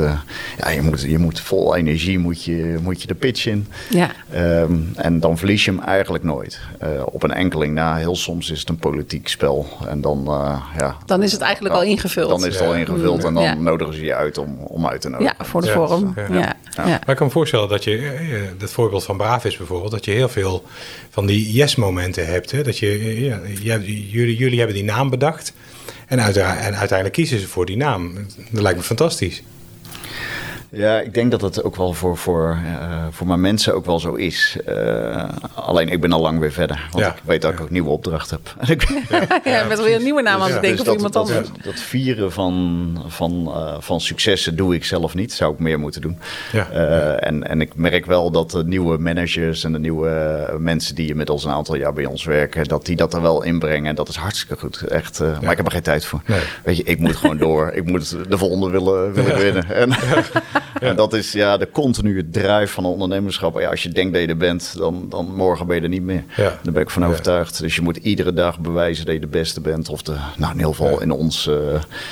[0.57, 3.67] ja, je moet, je moet vol energie moet je, moet je de pitch in.
[3.89, 4.09] Ja.
[4.31, 6.59] Ehm, en dan verlies je hem eigenlijk nooit.
[7.05, 9.67] Op een enkeling na, heel soms is het een politiek spel.
[9.87, 10.27] En dan,
[10.87, 12.29] ja, Dan is het eigenlijk al ingevuld.
[12.29, 13.53] dan is het al ingevuld en dan Ja.
[13.53, 15.35] nodigen ze je uit om, om uit te nodigen.
[15.39, 16.13] Ja, voor de Ja, vorm.
[16.15, 16.27] ja.
[16.35, 16.55] Ja.
[16.75, 16.83] Ja.
[16.85, 19.91] Maar ik kan me voorstellen dat je, eh, eh, dat voorbeeld van Braaf is bijvoorbeeld,
[19.91, 20.63] dat je heel veel
[21.09, 22.51] van die yes-momenten hebt.
[22.51, 22.63] Hè?
[22.63, 25.53] Dat je, eh, ja, jullie, jullie hebben die naam bedacht
[26.07, 28.13] en, uitera- en uiteindelijk kiezen ze voor die naam.
[28.51, 29.43] Dat lijkt me fantastisch.
[30.69, 33.99] Ja, ik denk dat het ook wel voor, voor, eh, voor mijn mensen ook wel
[33.99, 34.57] zo is.
[34.65, 36.87] Eh, alleen ik ben al lang weer verder.
[36.91, 37.11] Want Ja.
[37.11, 38.55] ik weet dat ik ook nieuwe opdracht heb.
[38.69, 38.87] Ik-
[39.43, 40.59] Ja, met weer een nieuwe naam aan te Ja.
[40.61, 41.63] denken dus of dat, iemand dat, anders.
[41.63, 45.33] dat vieren van, van, eh, van successen doe ik zelf niet.
[45.33, 46.19] Zou ik meer moeten doen.
[46.51, 46.69] Ja.
[46.69, 51.09] Eh, en, en ik merk wel dat de nieuwe managers en de nieuwe mensen die
[51.09, 53.89] inmiddels een aantal jaar bij ons werken, dat die dat er wel inbrengen.
[53.89, 54.81] En dat is hartstikke goed.
[54.81, 56.21] Echt, eh, Maar ik heb er geen tijd voor.
[56.25, 56.39] Nee.
[56.63, 57.71] Weet je, ik moet gewoon door.
[57.73, 59.65] Ik moet de volgende willen, willen winnen.
[59.75, 59.89] En,
[60.79, 63.59] en dat is ja, de continue drive van een ondernemerschap.
[63.59, 66.01] Ja, als je denkt dat je er bent, dan, dan morgen ben je er niet
[66.01, 66.23] meer.
[66.35, 66.59] Ja.
[66.63, 67.07] Daar ben ik van Ja.
[67.07, 67.59] overtuigd.
[67.59, 69.89] Dus je moet iedere dag bewijzen dat je de beste bent.
[69.89, 71.55] Of de, nou in ieder geval in ons, eh,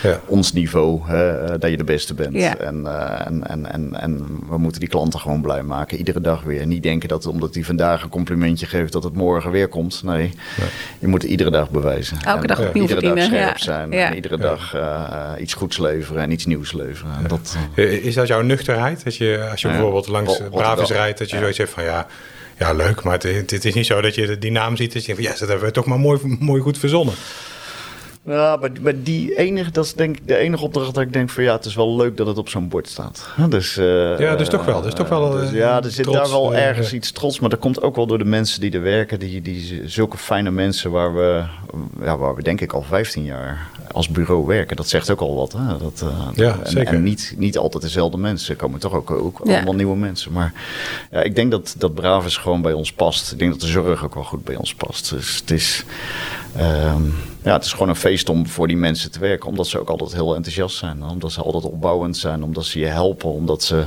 [0.04, 0.20] Ja.
[0.26, 2.34] ons niveau, hè, eh, dat je de beste bent.
[2.36, 2.58] Ja.
[2.58, 5.98] En, eh, en, en, en, en we moeten die klanten gewoon blij maken.
[5.98, 6.66] Iedere dag weer.
[6.68, 10.04] Niet denken dat omdat hij vandaag een complimentje geeft, dat het morgen weer komt.
[10.04, 10.32] Nee,
[11.00, 12.18] je moet iedere dag bewijzen.
[12.22, 13.64] Elke En dag opnieuw Iedere dag scherp ja.
[13.64, 13.92] zijn.
[13.92, 14.08] Ja.
[14.08, 17.12] En iedere dag eh, iets goeds leveren en iets nieuws leveren.
[17.18, 19.04] En Dat, Is dat jouw nuchterheid.
[19.04, 22.08] Dat je, als je bijvoorbeeld langs Bravis rijdt, dat je zoiets hebt van ja,
[22.58, 23.04] ja leuk.
[23.04, 24.94] Maar het, het, is niet zo dat je die naam ziet.
[24.94, 27.14] Dat je denkt van ja, dat hebben we toch maar mooi, mooi goed verzonnen.
[28.26, 31.44] Ja, maar, die enige, dat is denk ik de enige opdracht dat ik denk van
[31.44, 33.28] ja, het is wel leuk dat het op zo'n bord staat.
[33.50, 34.82] Dus, uh, ja, dus toch wel.
[34.82, 37.82] Dus toch wel dus, ja, er zit daar wel ergens iets trots, maar dat komt
[37.82, 39.20] ook wel door de mensen die er werken.
[39.20, 41.44] Die, die zulke fijne mensen waar we,
[42.02, 44.76] ja, waar we denk ik al 15 jaar als bureau werken.
[44.76, 45.52] Dat zegt ook al wat.
[45.52, 45.78] Hè?
[45.78, 46.94] Dat, uh, ja, en, zeker.
[46.94, 48.50] En niet, niet altijd dezelfde mensen.
[48.50, 50.32] Er komen toch ook, ook allemaal nieuwe mensen.
[50.32, 50.54] Maar
[51.12, 53.32] ja, ik denk dat, dat Bravis gewoon bij ons past.
[53.32, 55.10] Ik denk dat de zorg ook wel goed bij ons past.
[55.10, 55.86] Dus het is...
[56.58, 59.50] Um, ja, het is gewoon een feest om voor die mensen te werken.
[59.50, 61.04] Omdat ze ook altijd heel enthousiast zijn.
[61.04, 62.44] Omdat ze altijd opbouwend zijn.
[62.44, 63.30] Omdat ze je helpen.
[63.30, 63.86] Omdat ze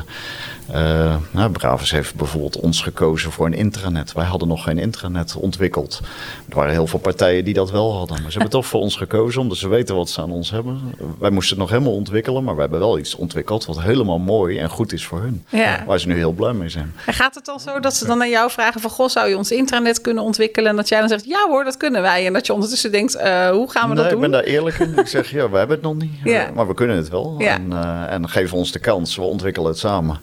[0.75, 4.13] uh, nou, Bravis heeft bijvoorbeeld ons gekozen voor een intranet.
[4.13, 6.01] Wij hadden nog geen intranet ontwikkeld.
[6.49, 8.23] Er waren heel veel partijen die dat wel hadden.
[8.23, 10.81] Maar ze hebben toch voor ons gekozen, omdat ze weten wat ze aan ons hebben.
[11.19, 14.59] Wij moesten het nog helemaal ontwikkelen, maar we hebben wel iets ontwikkeld wat helemaal mooi
[14.59, 15.45] en goed is voor hun.
[15.49, 15.85] Ja.
[15.87, 16.95] Waar ze nu heel blij mee zijn.
[17.07, 18.91] En gaat het al zo dat ze dan aan jou vragen van...
[18.91, 20.71] Goh, zou je ons intranet kunnen ontwikkelen?
[20.71, 22.27] En dat jij dan zegt, ja hoor, dat kunnen wij.
[22.27, 24.25] En dat je ondertussen denkt, uh, hoe gaan we nee, dat doen?
[24.25, 24.99] ik ben daar eerlijk in.
[24.99, 26.13] ik zeg, ja, we hebben het nog niet.
[26.25, 26.51] Ja.
[26.55, 27.35] Maar we kunnen het wel.
[27.39, 27.55] Ja.
[27.55, 30.21] En, uh, en geef ons de kans, we ontwikkelen het samen.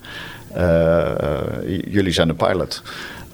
[0.56, 1.10] Uh,
[1.88, 2.82] jullie zijn de pilot.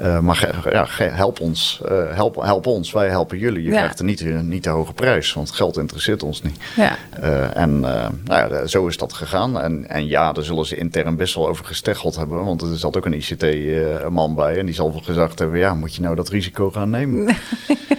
[0.00, 3.62] Uh, maar ja, help ons, uh, help, help ons, wij helpen jullie.
[3.62, 3.76] Je ja.
[3.76, 6.57] krijgt er niet, niet de hoge prijs, want geld interesseert ons niet.
[6.76, 6.96] Ja.
[7.22, 9.61] Uh, en nou ja, zo is dat gegaan.
[9.61, 12.44] En, en ja, daar zullen ze intern best wel over gesteggeld hebben.
[12.44, 14.59] Want er zat ook een ICT-man bij.
[14.59, 17.37] En die zal wel gezegd hebben, ja, moet je nou dat risico gaan nemen?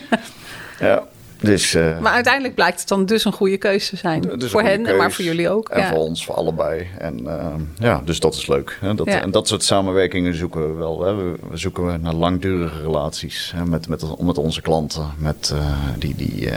[0.79, 1.03] ja.
[1.43, 4.23] Dus, uh, maar uiteindelijk blijkt het dan dus een goede keuze te zijn.
[4.38, 5.69] Voor hen, keus, maar voor jullie ook.
[5.69, 5.89] En ja.
[5.89, 6.88] voor ons, voor allebei.
[6.97, 7.45] En uh,
[7.79, 8.77] ja, dus dat is leuk.
[8.82, 8.95] Hè?
[8.95, 9.21] Dat, ja.
[9.21, 11.03] En dat soort samenwerkingen zoeken we wel.
[11.03, 11.15] Hè?
[11.15, 13.65] We, we, zoeken naar langdurige relaties hè?
[13.65, 15.12] Met, met, met onze klanten.
[15.17, 16.49] Met, uh, die, die,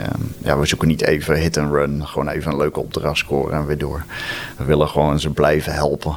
[0.43, 2.07] ja, we zoeken niet even hit and run.
[2.07, 4.03] Gewoon even een leuke opdracht scoren en weer door.
[4.57, 6.15] We willen gewoon ze blijven helpen.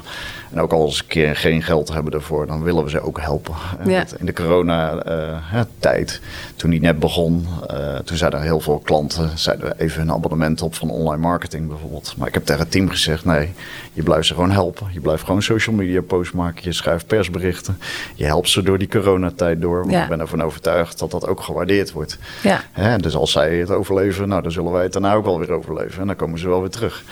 [0.53, 3.21] En ook als ze een keer geen geld hebben ervoor, dan willen we ze ook
[3.21, 3.55] helpen.
[3.85, 4.05] Ja.
[4.19, 6.21] In de coronatijd,
[6.57, 10.63] toen die net begon, uh, toen zeiden er heel veel klanten, zeiden even een abonnement
[10.63, 12.15] op van online marketing bijvoorbeeld.
[12.17, 13.53] Maar ik heb tegen het team gezegd, nee,
[13.93, 14.87] je blijft ze gewoon helpen.
[14.93, 17.79] Je blijft gewoon social media posts maken, je schrijft persberichten.
[18.15, 19.81] Je helpt ze door die coronatijd door.
[19.81, 20.03] Want ja.
[20.03, 22.19] ik ben ervan overtuigd dat dat ook gewaardeerd wordt.
[22.43, 22.61] Ja.
[22.73, 25.53] Hè, dus als zij het overleven, nou, dan zullen wij het daarna ook wel weer
[25.53, 26.01] overleven.
[26.01, 27.03] En dan komen ze wel weer terug.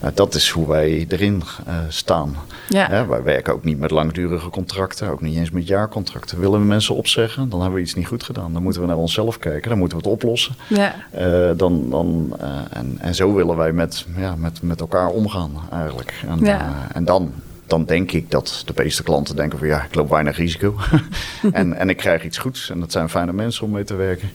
[0.00, 2.36] Nou, dat is hoe wij erin uh, staan.
[2.68, 2.87] Ja.
[2.88, 6.40] Hè, wij werken ook niet met langdurige contracten, ook niet eens met jaarcontracten.
[6.40, 8.52] Willen we mensen opzeggen, dan hebben we iets niet goed gedaan.
[8.52, 10.54] Dan moeten we naar onszelf kijken, dan moeten we het oplossen.
[10.68, 10.94] Ja.
[11.18, 15.52] Uh, dan, dan, uh, en, en zo willen wij met, ja, met, met elkaar omgaan
[15.72, 16.14] eigenlijk.
[16.28, 16.60] En, ja.
[16.60, 17.32] uh, en dan,
[17.66, 20.74] dan denk ik dat de meeste klanten denken van ja, ik loop weinig risico.
[21.52, 24.30] en, en ik krijg iets goeds en dat zijn fijne mensen om mee te werken.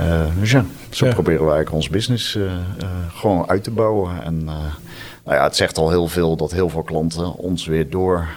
[0.00, 1.12] Uh, dus ja, zo ja.
[1.12, 2.52] proberen wij eigenlijk ons business uh, uh,
[3.08, 4.22] gewoon uit te bouwen.
[4.22, 4.48] En
[5.28, 8.28] nou ja, het zegt al heel veel dat heel veel klanten ons weer door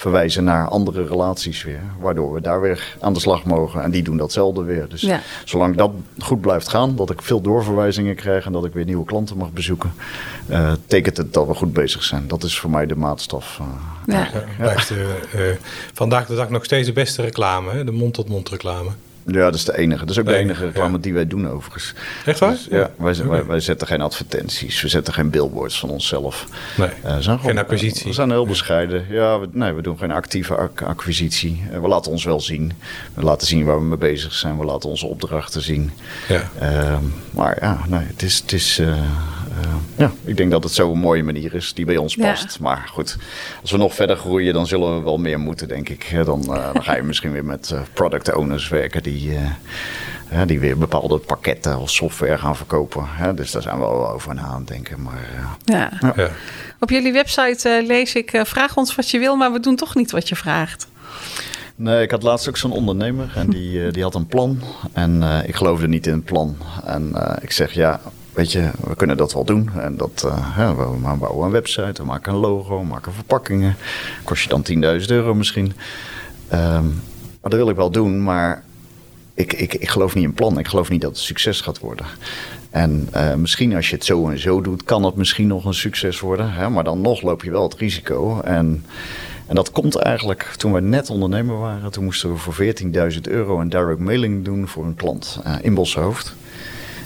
[0.00, 1.80] verwijzen naar andere relaties weer.
[1.98, 3.82] Waardoor we daar weer aan de slag mogen.
[3.82, 4.88] En die doen datzelfde weer.
[4.88, 5.20] Dus ja.
[5.44, 9.04] zolang dat goed blijft gaan, dat ik veel doorverwijzingen krijg en dat ik weer nieuwe
[9.04, 9.92] klanten mag bezoeken,
[10.50, 12.28] uh, tekent het dat we goed bezig zijn.
[12.28, 13.58] Dat is voor mij de maatstaf.
[13.60, 13.66] Uh,
[14.06, 14.28] ja.
[14.32, 15.06] Ja, blijft, uh,
[15.92, 17.84] vandaag de dag nog steeds de beste reclame, hè?
[17.84, 18.90] de mond-tot-mond -mond reclame.
[19.32, 20.00] Ja, dat is de enige.
[20.00, 21.02] Dat is ook de, de enige reclame ja.
[21.02, 21.94] die wij doen overigens.
[22.24, 22.50] Echt waar?
[22.50, 24.82] Dus, ja, wij, wij, wij, zetten geen advertenties.
[24.82, 26.46] We zetten geen billboards van onszelf.
[26.76, 28.06] Nee, uh, zijn geen acquisitie.
[28.06, 29.06] We zijn heel bescheiden.
[29.10, 31.62] Ja, we, nee, we doen geen actieve ac acquisitie.
[31.72, 32.72] Uh, we laten ons wel zien.
[33.14, 34.58] We laten zien waar we mee bezig zijn.
[34.58, 35.90] We laten onze opdrachten zien.
[36.28, 36.50] Ja.
[36.62, 36.98] Uh,
[37.30, 38.38] maar ja, nee, het is...
[38.40, 38.94] Het is uh,
[39.96, 42.52] ja, ik denk dat het zo een mooie manier is die bij ons past.
[42.52, 42.58] Ja.
[42.60, 43.16] Maar goed,
[43.60, 46.12] als we nog verder groeien, dan zullen we wel meer moeten, denk ik.
[46.24, 49.30] Dan, dan ga je misschien weer met product owners werken die,
[50.32, 53.06] uh, die weer bepaalde pakketten of software gaan verkopen.
[53.34, 55.02] dus daar zijn we wel over na aan het denken.
[55.02, 55.90] Maar, uh, ja.
[56.00, 56.12] Ja.
[56.16, 56.30] ja.
[56.80, 59.94] Op jullie website uh, lees ik: vraag ons wat je wil, maar we doen toch
[59.94, 60.88] niet wat je vraagt.
[61.76, 64.62] Nee, ik had laatst ook zo'n ondernemer en die, die had een plan.
[64.92, 66.56] En ik geloofde niet in het plan.
[66.84, 68.00] En ik zeg ja.
[68.32, 69.70] Weet je, we kunnen dat wel doen.
[69.76, 73.76] En dat, ja, we bouwen een website, we maken een logo, we maken verpakkingen.
[74.24, 75.72] Kost je dan 10.000 euro misschien.
[76.52, 77.02] Um,
[77.40, 78.64] maar dat wil ik wel doen, maar
[79.34, 80.58] ik, ik, ik geloof niet in plan.
[80.58, 82.06] Ik geloof niet dat het succes gaat worden.
[82.70, 85.74] En uh, misschien als je het zo en zo doet, kan het misschien nog een
[85.74, 86.52] succes worden.
[86.52, 86.70] Hè?
[86.70, 88.40] Maar dan nog loop je wel het risico.
[88.40, 88.84] En,
[89.46, 91.90] en dat komt eigenlijk toen we net ondernemer waren.
[91.90, 92.54] Toen moesten we voor
[93.12, 96.34] 14.000 euro een direct mailing doen voor een klant uh, in Boshoofd.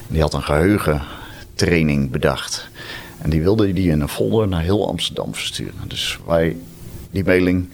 [0.06, 2.68] Die had een geheugentraining bedacht.
[3.18, 5.88] En die wilde die in een folder naar heel Amsterdam versturen.
[5.88, 6.56] Dus wij
[7.10, 7.68] die mailing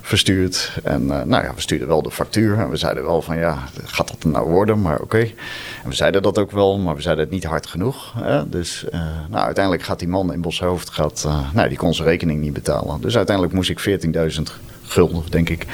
[0.00, 0.72] verstuurd.
[0.84, 2.58] En nou ja, we stuurden wel de factuur.
[2.58, 4.80] En we zeiden wel van ja, gaat dat nou worden?
[4.82, 5.18] Maar oké.
[5.82, 8.14] En we zeiden dat ook wel, maar we zeiden het niet hard genoeg.
[8.16, 8.48] Hè?
[8.48, 8.84] Dus
[9.28, 13.00] nou, uiteindelijk gaat die man in Boshoofd, gaat, nou, die kon zijn rekening niet betalen.
[13.00, 14.02] Dus uiteindelijk moest ik
[14.36, 14.42] 14.000
[14.82, 15.66] gulden, denk ik,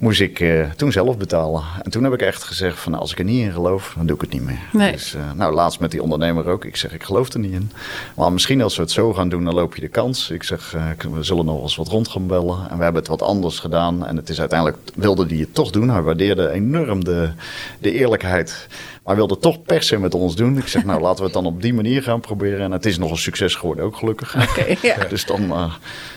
[0.00, 1.62] moest ik uh, toen zelf betalen.
[1.82, 4.14] En toen heb ik echt gezegd van als ik er niet in geloof, dan doe
[4.14, 4.58] ik het niet meer.
[4.72, 4.92] Nee.
[4.92, 6.64] Dus uh, nou, laatst met die ondernemer ook.
[6.64, 7.70] Ik zeg, ik geloof er niet in.
[8.16, 10.30] Maar misschien als we het zo gaan doen, dan loop je de kans.
[10.30, 12.70] Ik zeg, uh, we zullen nog eens wat rond gaan bellen.
[12.70, 14.06] En we hebben het wat anders gedaan.
[14.06, 15.90] En het is uiteindelijk, wilde die het toch doen.
[15.90, 17.30] Hij waardeerde enorm de,
[17.78, 18.68] de eerlijkheid.
[19.04, 20.58] Maar wilde toch per se met ons doen.
[20.58, 22.60] Ik zeg, nou laten we het dan op die manier gaan proberen.
[22.60, 24.48] En het is nog een succes geworden, ook gelukkig.
[24.50, 25.04] Okay, ja.
[25.08, 25.70] dus dan,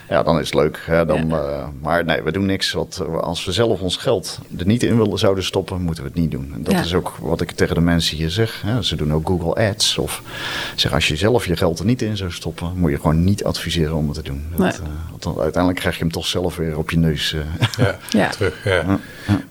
[0.10, 0.84] ja, dan is het leuk.
[0.86, 1.06] Hè?
[1.06, 1.72] Dan, ja.
[1.82, 2.72] maar nee, we doen niks.
[2.72, 6.20] Wat, als we zelf ons geld er niet in willen zouden stoppen, moeten we het
[6.20, 6.52] niet doen.
[6.54, 6.80] En dat Ja.
[6.82, 8.62] is ook wat ik tegen de mensen hier zeg.
[8.66, 8.82] Hè.
[8.84, 9.98] Ze doen ook Google Ads.
[9.98, 10.22] Of
[10.76, 13.44] zeg, als je zelf je geld er niet in zou stoppen, moet je gewoon niet
[13.44, 14.46] adviseren om het te doen.
[14.50, 14.72] Dat, Nee.
[14.72, 14.80] eh,
[15.20, 17.34] want uiteindelijk krijg je hem toch zelf weer op je neus.
[17.34, 17.40] eh.
[17.86, 18.30] Ja, Ja.
[18.30, 18.64] terug.
[18.64, 19.00] Ja.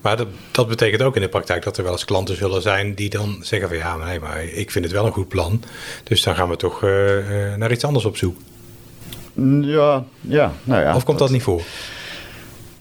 [0.01, 2.95] Maar dat, dat betekent ook in de praktijk dat er wel eens klanten zullen zijn
[2.95, 5.63] die dan zeggen van ja, maar nee, maar ik vind het wel een goed plan.
[6.05, 8.37] Dus dan gaan we toch eh, eh, naar iets anders op zoek.
[9.63, 10.95] ja, ja, nou ja.
[10.95, 11.63] of komt dat niet voor?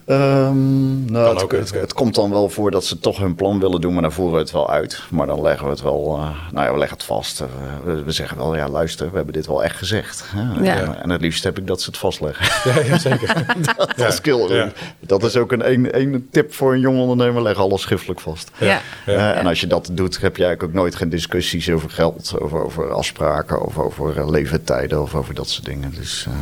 [0.05, 4.01] Ehm, nou, het, komt dan wel voor dat ze toch hun plan willen doen, maar
[4.01, 5.01] dan voeren we het wel uit.
[5.09, 7.39] Maar dan leggen we het wel, eh, nou ja, we leggen het vast.
[7.39, 7.47] Eh,
[7.85, 10.23] we, we zeggen wel, ja luister, we hebben dit wel echt gezegd.
[10.25, 10.63] Hè?
[10.63, 10.75] Ja.
[10.75, 12.49] En, en het liefst heb ik dat ze het vastleggen.
[12.71, 13.45] Ja, ja zeker.
[13.77, 14.71] dat Ja, is kill.
[14.99, 18.51] Dat is ook een, een, een tip voor een jong ondernemer, leg alles schriftelijk vast.
[18.57, 18.81] Ja.
[19.05, 19.13] Ja.
[19.33, 22.33] Eh, en als je dat doet, heb je eigenlijk ook nooit geen discussies over geld,
[22.39, 25.93] over, over afspraken, of over eh, leeftijden of over dat soort dingen.
[25.95, 26.33] Dus eh,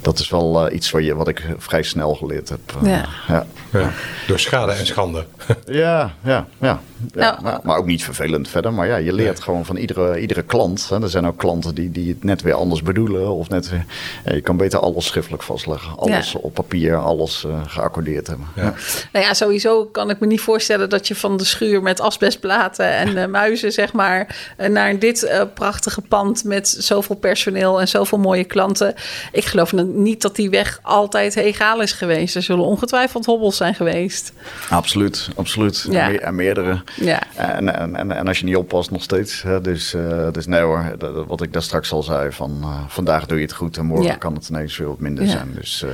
[0.00, 2.60] dat is wel eh, iets wat, je, wat ik vrij snel geleerd heb.
[2.82, 3.04] eh, Ja.
[3.28, 3.46] ja.
[3.72, 3.90] Ja.
[4.26, 5.24] Door schade en schande.
[5.66, 6.80] Ja, ja, ja.
[7.14, 8.72] Ja Nou, maar, maar ook niet vervelend verder.
[8.72, 10.88] Maar ja, je leert gewoon van iedere, iedere klant.
[10.88, 11.02] Hè.
[11.02, 13.28] Er zijn ook klanten die, die het net weer anders bedoelen.
[13.30, 13.84] Of net weer,
[14.24, 15.96] ja, je kan beter alles schriftelijk vastleggen.
[15.96, 16.38] Alles Ja.
[16.42, 18.46] op papier, alles eh, geaccordeerd hebben.
[18.56, 18.74] Ja.
[19.12, 22.92] Nou ja, sowieso kan ik me niet voorstellen dat je van de schuur met asbestplaten
[22.92, 28.18] en eh, muizen, zeg maar, eh, naar dit prachtige pand met zoveel personeel en zoveel
[28.18, 28.94] mooie klanten.
[29.32, 32.36] Ik geloof niet dat die weg altijd egaal is geweest.
[32.36, 34.32] Er zullen ongetwijfeld hobbels zijn geweest.
[34.70, 35.86] Absoluut, absoluut.
[35.90, 36.12] Ja.
[36.12, 36.82] En meerdere.
[36.96, 37.22] Ja.
[37.34, 39.42] En, en, en, en als je niet oppast, nog steeds.
[39.42, 39.60] Hè.
[39.60, 42.32] Dus, eh, dus nee hoor, dat- wat ik daar straks al zei.
[42.32, 44.14] Van, eh, vandaag doe je het goed en morgen Ja.
[44.14, 45.30] kan het ineens weer wat minder Ja.
[45.30, 45.50] zijn.
[45.54, 45.88] Dus eh,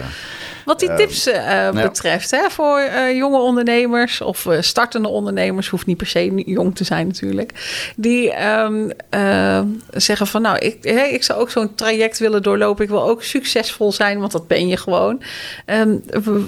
[0.64, 1.30] Wat die tips
[1.72, 2.80] betreft, hè, voor
[3.14, 7.52] jonge ondernemers of startende ondernemers, hoeft niet per se jong te zijn natuurlijk,
[7.96, 9.60] die ehm, eh,
[9.92, 13.22] zeggen van nou, ik, hè, ik zou ook zo'n traject willen doorlopen, ik wil ook
[13.22, 15.22] succesvol zijn, want dat ben je gewoon.
[15.64, 15.96] Ehm,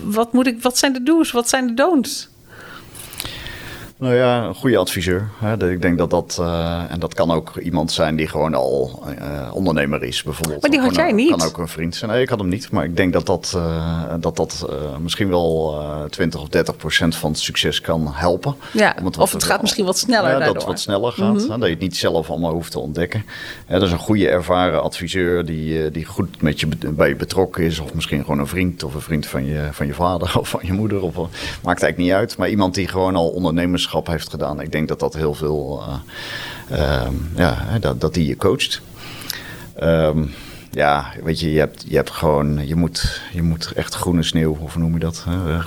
[0.05, 2.29] wat, moet ik, wat zijn de do's, wat zijn de don'ts?
[3.99, 5.29] Nou ja, een goede adviseur.
[5.59, 9.51] Ik denk dat dat, eh, en dat kan ook iemand zijn die gewoon al eh,
[9.55, 10.61] ondernemer is, bijvoorbeeld.
[10.61, 11.31] Maar die had jij niet.
[11.31, 12.11] Kan ook een vriend zijn.
[12.11, 12.71] Nee, ik had hem niet.
[12.71, 14.69] Maar ik denk dat dat, eh, dat, dat
[15.01, 18.55] misschien wel eh 20 of 30 procent van het succes kan helpen.
[18.73, 21.35] Ja, Om wat of het gaat misschien wat sneller Ja, dat het wat sneller gaat.
[21.35, 21.49] Mhm.
[21.49, 23.25] dat je het niet zelf allemaal hoeft te ontdekken.
[23.69, 27.79] Dat is een goede ervaren adviseur die, die goed met je, bij je betrokken is.
[27.79, 30.61] Of misschien gewoon een vriend of een vriend van je, van je vader of van
[30.63, 31.03] je moeder.
[31.03, 32.37] Of, maakt eigenlijk niet uit.
[32.37, 33.29] Maar iemand die gewoon al
[34.07, 34.61] heeft gedaan.
[34.61, 35.83] Ik denk dat dat heel veel,
[36.69, 38.81] eh, ehm, ja, dat, dat die je coacht.
[39.77, 40.23] Ehm,
[40.71, 44.57] ja, weet je, je hebt, je hebt gewoon, je moet, je moet echt groene sneeuw,
[44.61, 45.25] of hoe noem je dat?
[45.27, 45.61] eh,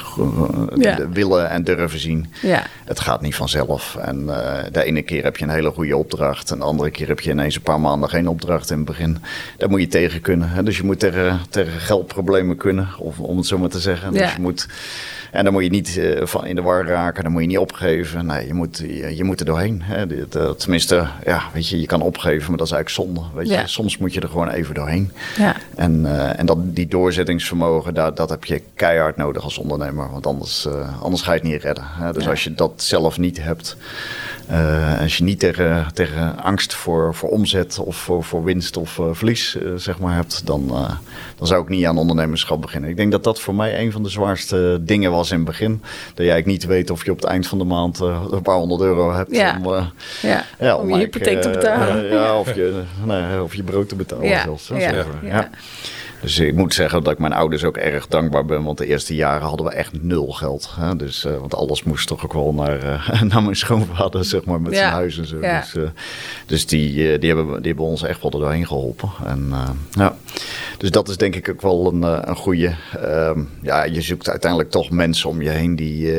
[0.75, 1.09] Ja.
[1.09, 2.33] willen en durven zien.
[2.41, 2.63] Ja.
[2.85, 3.95] Het gaat niet vanzelf.
[3.95, 6.51] En eh, de ene keer heb je een hele goede opdracht.
[6.51, 9.17] En de andere keer heb je ineens een paar maanden geen opdracht in het begin.
[9.57, 10.49] Daar moet je tegen kunnen.
[10.49, 10.63] Hè?
[10.63, 14.13] Dus je moet tegen, tegen geldproblemen kunnen, of, om het zo maar te zeggen.
[14.13, 14.19] Ja.
[14.21, 14.67] Dus je moet,
[15.31, 17.23] en dan moet je niet eh, van in de war raken.
[17.23, 18.25] Dan moet je niet opgeven.
[18.25, 19.81] Nee, je moet, je, je moet er doorheen.
[19.83, 20.25] Hè?
[20.55, 23.29] Tenminste, ja, weet je, je kan opgeven, maar dat is eigenlijk zonde.
[23.35, 23.61] Weet Ja.
[23.61, 23.67] je?
[23.67, 25.11] Soms moet je er gewoon even doorheen.
[25.37, 25.55] Ja.
[25.75, 30.11] En, eh, en dat, die doorzettingsvermogen, dat, dat heb je keihard nodig als ondernemer.
[30.11, 31.83] Want anders, eh, anders ga je het niet redden.
[31.87, 32.13] Hè?
[32.13, 32.29] Dus Ja.
[32.29, 33.77] als je dat zelf niet hebt.
[35.01, 39.57] als je niet tegen, tegen angst voor, voor omzet of voor, voor winst of verlies
[39.75, 40.67] zeg maar hebt, dan,
[41.37, 42.89] dan zou ik niet aan ondernemerschap beginnen.
[42.89, 45.81] Ik denk dat dat voor mij een van de zwaarste dingen was in het begin.
[46.13, 48.55] Dat jij niet weet of je op het eind van de maand eh, een paar
[48.55, 49.35] honderd euro hebt.
[49.35, 49.59] Ja.
[49.63, 49.85] Om, eh,
[50.21, 52.05] Ja, ja, om je hypotheek te eh, betalen.
[52.05, 54.65] ja, of je, nee, of je brood te betalen zelfs.
[54.65, 55.49] zo, ja.
[56.21, 58.63] Dus ik moet zeggen dat ik mijn ouders ook erg dankbaar ben.
[58.63, 60.69] Want de eerste jaren hadden we echt nul geld.
[60.79, 60.95] Hè?
[60.95, 64.61] Dus, eh, want alles moest toch ook wel naar, eh, naar mijn schoonvader, zeg maar,
[64.61, 65.37] met Ja, zijn huis en zo.
[65.41, 65.59] ja.
[65.59, 65.89] Dus, eh,
[66.45, 69.09] dus die, die, hebben, die hebben ons echt wel er doorheen geholpen.
[69.25, 69.53] En,
[69.91, 70.15] ja.
[70.77, 72.75] Dus dat is denk ik ook wel een, een goede.
[73.01, 76.17] Ehm, ja, je zoekt uiteindelijk toch mensen om je heen die,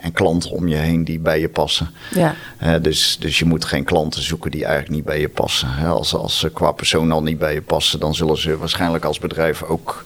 [0.00, 1.90] en klanten om je heen die bij je passen.
[2.14, 2.34] Ja.
[2.78, 5.68] Dus, dus je moet geen klanten zoeken die eigenlijk niet bij je passen.
[5.70, 9.04] Hè, Als, als ze qua persoon al niet bij je passen, dan zullen ze waarschijnlijk
[9.04, 10.04] als bedrijf ook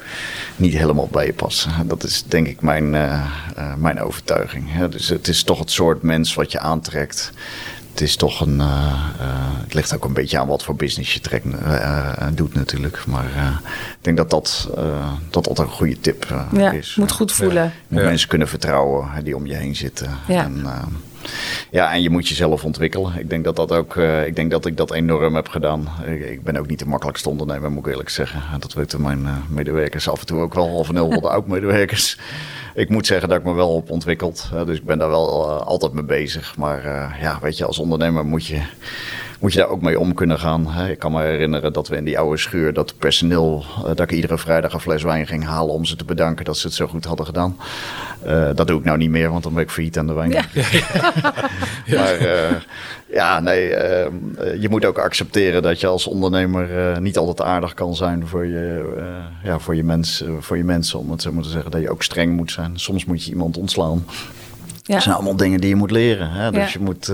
[0.57, 1.89] niet helemaal bij je passen.
[1.89, 2.91] Dat is denk ik mijn,
[3.77, 4.87] mijn overtuiging.
[4.87, 7.33] Dus het is toch het soort mens wat je aantrekt
[7.99, 8.61] het is toch een.
[9.63, 11.47] het ligt ook een beetje aan wat voor business je trekt,
[12.35, 13.07] doet natuurlijk.
[13.07, 13.25] Maar
[13.91, 14.69] ik denk dat dat,
[15.31, 16.95] dat altijd een goede tip ja, is.
[16.95, 17.65] Moet goed voelen.
[17.65, 20.11] Je moet mensen kunnen vertrouwen die om je heen zitten.
[20.27, 20.45] Ja.
[20.45, 20.67] En,
[21.71, 23.19] ja, en je moet jezelf ontwikkelen.
[23.19, 25.89] Ik denk dat, dat ook, uh, ik denk dat ik dat enorm heb gedaan.
[26.31, 28.43] Ik, ben ook niet de makkelijkste ondernemer, moet ik eerlijk zeggen.
[28.61, 32.19] Dat weten mijn uh, medewerkers af en toe ook wel, of een heel wat oud-medewerkers.
[32.75, 34.51] Ik moet zeggen dat ik me wel op ontwikkeld.
[34.55, 36.57] Uh, dus ik ben daar wel uh, altijd mee bezig.
[36.57, 36.83] Maar
[37.21, 38.61] ja, weet je, als ondernemer moet je
[39.39, 40.69] moet je daar ook mee om kunnen gaan.
[40.89, 44.13] Ik kan me herinneren dat we in die oude schuur, dat personeel, eh, dat ik
[44.13, 46.87] iedere vrijdag een fles wijn ging halen om ze te bedanken dat ze het zo
[46.87, 47.57] goed hadden gedaan.
[48.27, 50.31] Uh, dat doe ik nou niet meer, want dan ben ik failliet aan de wijn.
[50.31, 50.43] Ja.
[51.99, 52.51] maar uh,
[53.13, 54.07] ja, nee, uh,
[54.61, 58.95] je moet ook accepteren dat je als ondernemer niet altijd aardig kan zijn voor je,
[59.43, 60.99] ja, voor, je mens, voor je mensen.
[60.99, 62.79] Om het zo maar te zeggen, dat je ook streng moet zijn.
[62.79, 64.05] Soms moet je iemand ontslaan.
[64.83, 64.95] Ja.
[64.95, 66.31] Dat zijn allemaal dingen die je moet leren.
[66.31, 66.51] Hè?
[66.51, 67.13] Dus je moet,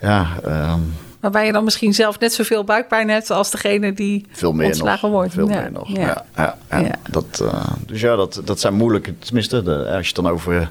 [0.00, 0.26] ja...
[0.44, 0.80] Ehm,
[1.20, 5.10] Waarbij je dan misschien zelf net zoveel buikpijn hebt als degene die veel meer ontslagen
[5.10, 5.32] nog, wordt.
[5.32, 5.88] Veel meer nog.
[5.88, 6.24] Ja.
[6.36, 9.18] Ja, ja, Dat, uh, dus ja, dat, dat zijn moeilijke.
[9.18, 10.70] Tenminste, de, als je het dan over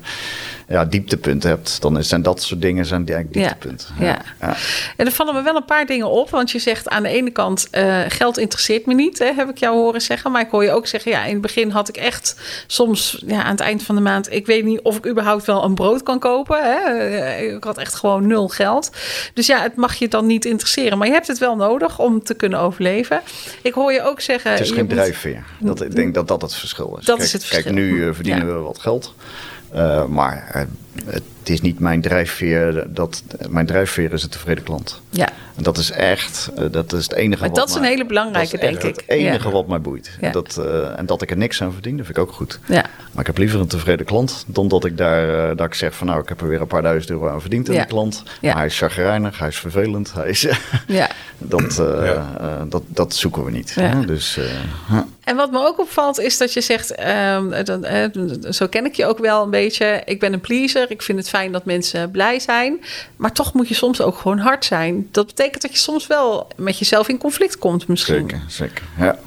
[0.67, 3.87] ja, dieptepunten hebt, dan zijn dat soort dingen zijn eigenlijk dieptepunten.
[3.99, 4.21] Ja, ja.
[4.39, 4.55] ja.
[4.97, 6.29] En er vallen me wel een paar dingen op.
[6.29, 9.57] Want je zegt aan de ene kant, uh, geld interesseert me niet, hè, heb ik
[9.57, 10.31] jou horen zeggen.
[10.31, 12.35] Maar ik hoor je ook zeggen, ja, in het begin had ik echt
[12.67, 15.63] soms ja, aan het eind van de maand, ik weet niet of ik überhaupt wel
[15.63, 16.57] een brood kan kopen.
[16.61, 17.35] Hè.
[17.37, 18.91] Ik had echt gewoon nul geld.
[19.33, 20.97] Dus ja, het mag je dan niet interesseren.
[20.97, 23.21] Maar je hebt het wel nodig om te kunnen overleven.
[23.61, 24.51] Ik hoor je ook zeggen...
[24.51, 25.43] Het is geen drijfveer.
[25.59, 27.05] Dat, ik denk dat dat het verschil is.
[27.05, 27.63] Dat is het verschil.
[27.63, 29.13] Kijk, nu uh, verdienen we wat geld.
[29.77, 30.61] Uh, maar uh,
[31.47, 32.87] het is niet mijn drijfveer.
[32.89, 35.01] Dat, mijn drijfveer is een tevreden klant.
[35.09, 35.29] Ja.
[35.55, 38.05] En dat is echt, eh, dat is het enige maar wat dat is een hele
[38.05, 38.95] belangrijke, denk ik.
[38.95, 40.17] Het enige wat mij boeit.
[40.21, 40.31] Ja.
[40.31, 42.59] Dat, uh, en dat ik er niks aan verdien, dat vind ik ook goed.
[42.65, 42.85] Ja.
[43.11, 45.95] Maar ik heb liever een tevreden klant dan dat ik daar, uh, dat ik zeg
[45.95, 48.23] van nou, ik heb er weer een paar duizend euro aan verdiend in de klant.
[48.41, 50.13] Maar hij is chagrijnig, hij is vervelend.
[50.13, 50.47] Hij is,
[50.87, 51.09] ja.
[51.37, 51.75] dat,
[52.69, 53.75] dat, dat zoeken we niet.
[54.05, 54.39] Dus,
[55.23, 57.53] en wat me ook opvalt is dat je zegt, um,
[58.53, 60.01] zo ken ik je ook wel een beetje.
[60.05, 62.79] Ik ben een pleaser, ik vind het fijn dat mensen blij zijn.
[63.15, 65.07] Maar toch moet je soms ook gewoon hard zijn.
[65.11, 68.29] Dat betekent dat je soms wel met jezelf in conflict komt misschien.
[68.29, 68.83] Zeker, zeker.
[68.97, 69.17] Ja,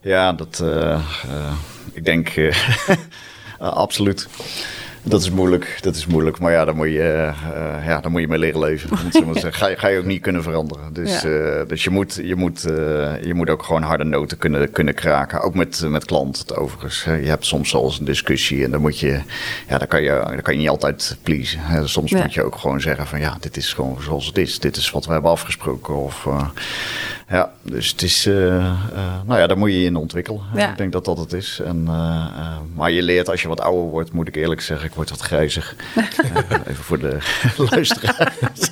[0.00, 0.60] ja dat...
[0.62, 1.52] Uh, uh,
[1.92, 2.36] ik denk...
[2.36, 2.54] Uh,
[3.58, 4.28] absoluut.
[5.08, 6.38] Dat is moeilijk, dat is moeilijk.
[6.38, 8.96] Maar ja, daar moet je, uh, ja, daar moet je mee leren leven.
[9.52, 10.92] ga, je, ga je ook niet kunnen veranderen.
[10.92, 11.28] Dus, ja.
[11.28, 14.94] uh, dus je, moet, je, moet, uh, je moet ook gewoon harde noten kunnen, kunnen
[14.94, 15.40] kraken.
[15.40, 17.04] Ook met, met klanten overigens.
[17.04, 19.20] Je hebt soms eens een discussie en dan moet je...
[19.68, 21.88] Ja, dan kan je, dan kan je niet altijd pleasen.
[21.88, 22.22] Soms ja.
[22.22, 23.20] moet je ook gewoon zeggen van...
[23.20, 24.58] Ja, dit is gewoon zoals het is.
[24.58, 25.94] Dit is wat we hebben afgesproken.
[25.94, 26.28] Of,
[27.28, 28.24] ja, dus het is...
[29.24, 30.40] nou ja, daar moet je je in ontwikkelen.
[30.56, 31.60] Ik denk dat dat het is.
[31.64, 31.82] En,
[32.74, 35.74] maar je leert als je wat ouder wordt, moet ik eerlijk zeggen wordt wat grijzig.
[35.96, 36.04] uh,
[36.70, 37.18] even voor de
[37.70, 38.70] luisteraars.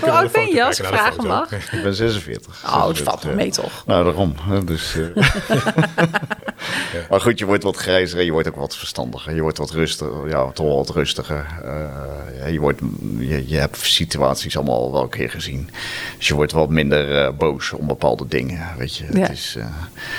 [0.00, 1.52] Hoe oud ben je als ik vragen mag?
[1.52, 2.64] Ik ben 46.
[2.64, 3.86] Oh, het valt mee toch?
[3.86, 4.34] Nou, daarom.
[4.64, 5.06] Dus, uh,
[7.10, 9.34] maar goed, je wordt wat grijzer en je wordt ook wat verstandiger.
[9.34, 11.46] Je wordt wat rustiger, ja, toch wel wat rustiger.
[11.64, 12.80] Uh, je, wordt,
[13.18, 15.70] je, je, hebt situaties allemaal wel een keer gezien.
[16.16, 18.66] Dus je wordt wat minder boos om bepaalde dingen.
[18.78, 19.20] Weet je, ja.
[19.20, 19.56] het, is,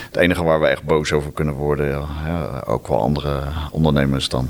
[0.05, 1.87] het enige waar we echt boos over kunnen worden,
[2.25, 4.49] ja, ook wel andere ondernemers dan,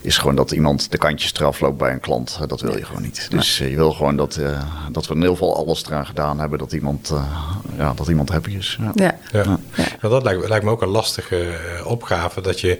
[0.00, 2.38] is gewoon dat iemand de kantjes eraf loopt bij een klant.
[2.46, 3.26] Dat wil je gewoon niet.
[3.30, 6.58] Dus je wil gewoon dat, uh, dat we in ieder geval alles eraan gedaan hebben
[6.58, 7.24] dat iemand, uh,
[7.76, 8.78] ja, dat iemand happy is.
[8.80, 8.90] Ja.
[8.94, 9.18] Ja.
[9.32, 9.58] ja.
[10.02, 10.08] ja.
[10.08, 12.40] dat lijkt, lijkt, me ook een lastige opgave.
[12.40, 12.78] Dat je,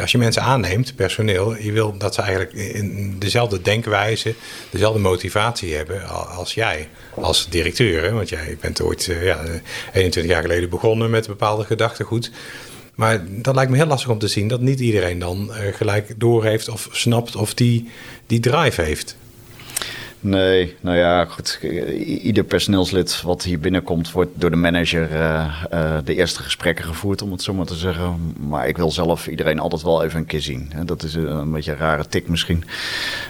[0.00, 4.34] als je mensen aanneemt, personeel, je wil dat ze eigenlijk in dezelfde denkwijze,
[4.70, 8.02] dezelfde motivatie hebben als jij, als directeur.
[8.02, 8.12] Hè?
[8.12, 9.38] Want jij bent ooit ja,
[9.92, 12.30] 21 jaar geleden begonnen met bepaalde gedachtegoed.
[13.02, 16.14] Maar dat lijkt me heel lastig om te zien dat niet iedereen dan uh, gelijk
[16.16, 17.88] doorheeft of snapt of die,
[18.26, 19.16] die drive heeft.
[20.24, 21.58] Nee, nou ja, goed.
[22.22, 27.22] Ieder personeelslid wat hier binnenkomt, wordt door de manager uh, uh, de eerste gesprekken gevoerd,
[27.22, 28.34] om het zo maar te zeggen.
[28.48, 30.72] Maar ik wil zelf iedereen altijd wel even een keer zien.
[30.84, 32.64] Dat is een beetje een rare tik misschien.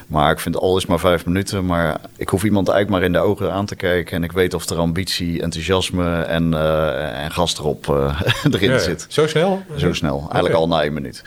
[0.06, 1.66] Maar ik vind alles maar vijf minuten.
[1.66, 4.16] Maar ik hoef iemand eigenlijk maar in de ogen aan te kijken.
[4.16, 7.86] En ik weet of er ambitie, enthousiasme en, uh, en gas erop
[8.52, 9.06] erin ja, zit.
[9.08, 9.62] Zo snel?
[9.76, 10.18] Zo snel.
[10.18, 10.60] Eigenlijk okay.
[10.60, 11.22] al na één minuut.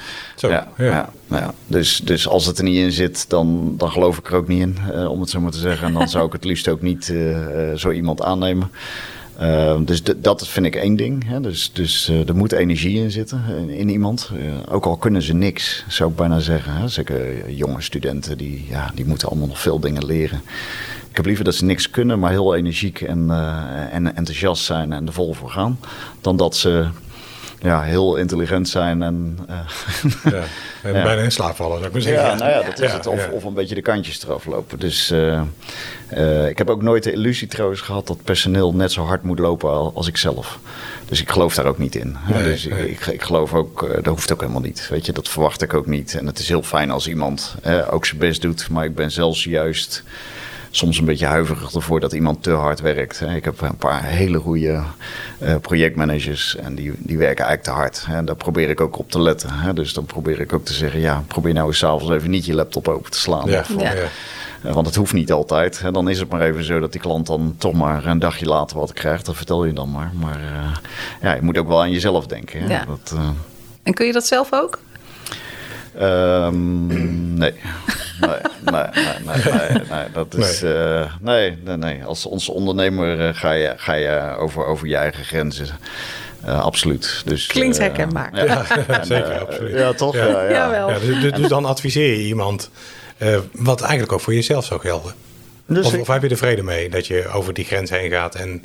[0.45, 1.09] Zo, ja, ja.
[1.29, 4.47] ja, Dus, dus als het er niet in zit, dan, dan geloof ik er ook
[4.47, 4.77] niet in,
[5.07, 5.87] om het zo maar te zeggen.
[5.87, 7.37] En dan zou ik het liefst ook niet uh,
[7.75, 8.71] zo iemand aannemen.
[9.41, 11.27] Uh, dus dat vind ik één ding.
[11.27, 11.41] Hè.
[11.41, 14.31] Dus, dus uh, er moet energie in zitten, in, in iemand.
[14.69, 16.73] ook al kunnen ze niks, zou ik bijna zeggen.
[16.73, 16.87] Hè.
[16.87, 20.41] Zeker jonge studenten, die, ja, die moeten allemaal nog veel dingen leren.
[21.09, 23.29] Ik heb liever dat ze niks kunnen, maar heel energiek en,
[23.91, 25.79] en enthousiast zijn en er vol voor gaan.
[26.21, 26.87] Dan dat ze
[27.65, 29.37] ja, heel intelligent zijn en...
[30.23, 30.43] ja,
[30.81, 32.23] en bijna in slaap vallen, zou ik maar zeggen.
[32.23, 33.07] Ja, nou ja, dat is het.
[33.07, 34.79] Of, of een beetje de kantjes eraf lopen.
[34.79, 35.13] Dus
[36.49, 39.93] ik heb ook nooit de illusie trouwens gehad dat personeel net zo hard moet lopen
[39.93, 40.59] als ik zelf.
[41.05, 42.17] Dus ik geloof daar ook niet in.
[42.27, 44.87] dus Ik, ik, geloof ook, dat hoeft ook helemaal niet.
[44.89, 46.15] Weet je, dat verwacht ik ook niet.
[46.15, 47.55] En het is heel fijn als iemand
[47.89, 48.69] ook zijn best doet.
[48.69, 50.03] Maar ik ben zelfs juist
[50.75, 53.21] soms een beetje huiverig ervoor dat iemand te hard werkt.
[53.21, 54.81] Ik heb een paar hele goede
[55.39, 58.05] uh, projectmanagers en die, die werken eigenlijk te hard.
[58.17, 59.75] En daar probeer ik ook op te letten.
[59.75, 62.53] Dus dan probeer ik ook te zeggen, ja, probeer nou eens s'avonds even niet je
[62.53, 63.49] laptop open te slaan.
[63.49, 63.93] Ja, ja.
[64.63, 65.81] Eh, want het hoeft niet altijd.
[65.91, 68.77] Dan is het maar even zo dat die klant dan toch maar een dagje later
[68.77, 69.25] wat krijgt.
[69.25, 70.11] Dat vertel je dan maar.
[70.19, 70.75] Maar uh,
[71.21, 72.67] ja, je moet ook wel aan jezelf denken.
[72.67, 72.85] Ja.
[72.85, 73.29] Dat, uh...
[73.83, 74.79] En kun je dat zelf ook?
[76.01, 77.53] Um, nee.
[78.19, 78.37] Nee,
[78.71, 78.83] nee,
[79.25, 80.61] nee, nee, nee, dat is.
[80.61, 84.87] Nee, uh, nee, nee, nee, Als, als ondernemer uh, ga, je, ga je over, over
[84.87, 85.67] je eigen grenzen.
[86.45, 87.21] Uh, absoluut.
[87.25, 88.45] Dus, Klinkt herkenbaar.
[88.45, 89.73] Ja, ja, zeker, absoluut.
[89.73, 90.15] Ja, toch?
[90.15, 90.49] Ja, ja.
[90.49, 90.89] Jawel.
[90.89, 92.69] Ja, dus, dus dan adviseer je iemand
[93.51, 95.13] wat eigenlijk ook voor jezelf zou gelden.
[95.67, 98.35] Dus of, of, heb je er vrede mee dat je over die grens heen gaat
[98.35, 98.63] en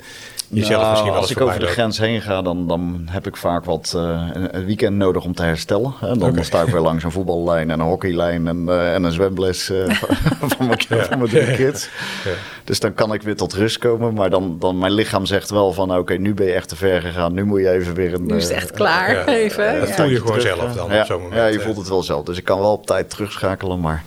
[0.51, 3.65] jezelf misschien wel Als ik over de grens heen ga, dan, dan heb ik vaak
[3.65, 5.93] wat uh, een weekend nodig om te herstellen.
[5.99, 6.17] Hè.
[6.17, 6.43] Dan okay.
[6.43, 9.89] sta ik weer langs een voetballijn en een hockeylijn en, uh, en een zwemles uh,
[10.57, 11.03] van mijn, ja.
[11.03, 11.89] van mijn drie kids.
[12.23, 12.31] Ja.
[12.63, 14.13] Dus dan kan ik weer tot rust komen.
[14.13, 16.75] Maar dan, dan mijn lichaam zegt wel van oké, okay, nu ben je echt te
[16.75, 17.33] ver gegaan.
[17.33, 18.25] Nu moet je even weer een...
[18.25, 19.27] Nu is het echt klaar.
[19.27, 19.79] even.
[19.79, 21.41] dat voel je gewoon terug, zelf dan op zo'n moment.
[21.41, 22.23] Ja, je voelt het wel zelf.
[22.23, 24.03] Dus ik kan wel op tijd terugschakelen, maar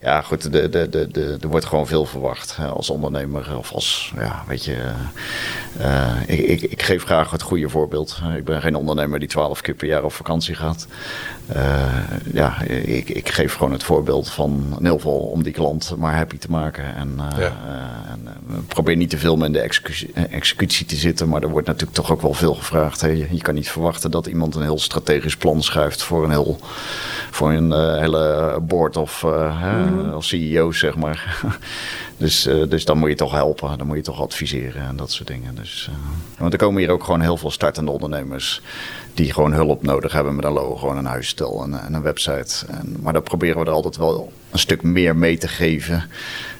[0.00, 3.72] ja, goed, de, de, de, de, er wordt gewoon veel verwacht hè, als ondernemer of
[3.72, 4.76] als, ja, weet je,
[5.80, 8.20] uh, ik, ik, ik, geef graag het goede voorbeeld.
[8.36, 10.86] Ik ben geen ondernemer die twaalf keer per jaar op vakantie gaat.
[11.56, 11.86] Uh,
[12.32, 16.38] ja, ik, ik geef gewoon het voorbeeld van ieder geval om die klant maar happy
[16.38, 16.94] te maken.
[16.94, 17.52] En, uh, ja.
[18.08, 18.28] en
[18.66, 21.94] probeer niet te veel met in de executie, executie, te zitten, maar er wordt natuurlijk
[21.94, 23.00] toch ook wel veel gevraagd.
[23.00, 23.08] Hè.
[23.08, 26.58] Je, je, kan niet verwachten dat iemand een heel strategisch plan schrijft voor een, heel,
[27.30, 30.10] voor een hele board of mm.
[30.10, 31.40] als CEO, zeg maar.
[32.20, 35.28] dus, dus dan moet je toch helpen, dan moet je toch adviseren en dat soort
[35.28, 35.54] dingen.
[35.54, 35.90] Dus,
[36.38, 38.62] want er komen hier ook gewoon heel veel startende ondernemers
[39.14, 42.66] die gewoon hulp nodig hebben met een logo en een huisstel en, en een website.
[42.66, 46.04] En, maar dan proberen we er altijd wel een stuk meer mee te geven.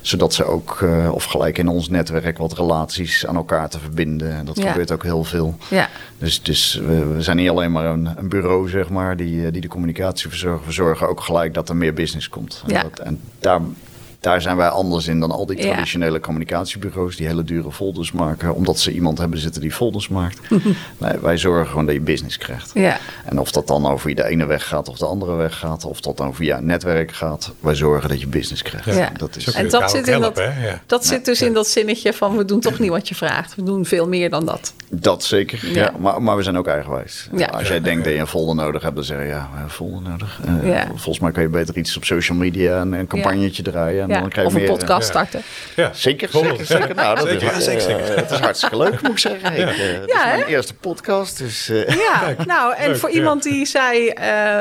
[0.00, 4.32] Zodat ze ook, uh, of gelijk in ons netwerk, wat relaties aan elkaar te verbinden.
[4.32, 4.70] En dat ja.
[4.70, 5.56] gebeurt ook heel veel.
[5.68, 5.88] Ja.
[6.18, 9.60] Dus, dus we, we, zijn niet alleen maar een, een, bureau, zeg maar, die, die
[9.60, 10.66] de communicatie verzorgen.
[10.66, 12.62] We zorgen ook gelijk dat er meer business komt.
[12.66, 12.82] En, ja.
[12.82, 13.60] dat, en daar
[14.20, 16.20] daar zijn wij anders in dan al die traditionele ja.
[16.20, 20.40] communicatiebureaus die hele dure folders maken, omdat ze iemand hebben zitten die folders maakt.
[20.98, 22.70] nee, wij zorgen gewoon dat je business krijgt.
[22.74, 22.98] Ja.
[23.24, 26.00] En of dat dan over de ene weg gaat of de andere weg gaat, of
[26.00, 28.94] dat dan via netwerk gaat, wij zorgen dat je business krijgt.
[28.94, 29.10] Ja.
[29.16, 30.42] Dat is, en dat zit, in dat,
[30.86, 33.54] dat zit dus in dat zinnetje van we doen toch niet wat je vraagt.
[33.54, 34.72] We doen veel meer dan dat.
[34.92, 35.92] Dat zeker, ja.
[35.98, 37.28] Maar, maar we zijn ook eigenwijs.
[37.50, 39.62] Als jij denkt dat je een folder nodig hebt, dan zeg je ja, we hebben
[39.62, 40.40] een folder nodig.
[40.64, 44.08] Uh, volgens mij kan je beter iets op social media en een campagnetje draaien.
[44.08, 44.20] Ja.
[44.20, 45.42] Dan of een meer, podcast starten.
[45.76, 45.90] Ja.
[45.94, 46.94] Zeker, zeker, zeker.
[46.94, 48.00] Nou, dat zeker, is, zeker.
[48.10, 49.52] Uh, het is hartstikke leuk, moet ik zeggen.
[49.52, 51.38] Ik, uh, het is mijn eerste podcast.
[51.38, 51.88] Dus, uh.
[51.88, 54.06] Ja, nou, en leuk, voor iemand die zei,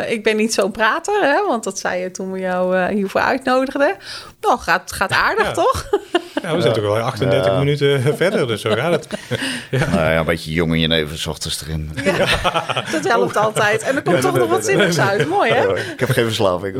[0.08, 3.96] ik ben niet zo'n prater, hè, want dat zei je toen we jou hiervoor uitnodigden.
[4.42, 5.90] Nou, gaat, gaat aardig, toch?
[6.42, 9.08] Ja, we zijn toch wel 38 minuten verder, dus zo gaat het.
[9.72, 9.90] Ja.
[9.90, 11.92] Nou ja, een beetje jong in je neven, ochtends erin.
[12.92, 13.82] dat helpt altijd.
[13.82, 15.28] En er komt toch nog wat zinnigs uit.
[15.28, 15.78] Mooi, hè?
[15.78, 16.76] Ik heb geen verslaving.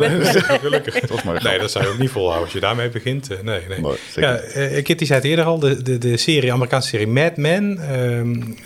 [0.62, 1.00] Gelukkig.
[1.00, 3.30] Dat maar nee, dat zou je ook niet volhouden als je daarmee begint.
[3.30, 3.80] Nee, nee.
[3.80, 7.38] nee ja, uh, Kitty zei het eerder al, de, de, de serie, Amerikaanse serie Mad
[7.38, 7.80] Men.
[8.00, 8.58] Um,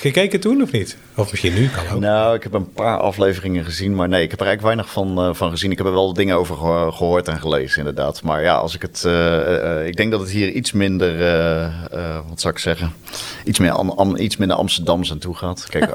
[0.00, 0.96] gekeken toen of niet?
[1.14, 2.00] Of misschien nu kan ook.
[2.00, 5.28] Nou, ik heb een paar afleveringen gezien, maar nee, ik heb er eigenlijk weinig van,
[5.28, 5.70] uh, van gezien.
[5.70, 6.56] Ik heb er wel dingen over
[6.92, 8.22] gehoord en gelezen, inderdaad.
[8.22, 9.02] Maar ja, als ik het.
[9.06, 11.18] Uh, ik denk dat het hier iets minder.
[12.28, 12.92] wat zou ik zeggen?
[13.44, 15.66] Iets, meer am, am, iets minder Amsterdams aan toe gaat.
[15.68, 15.90] Kijk,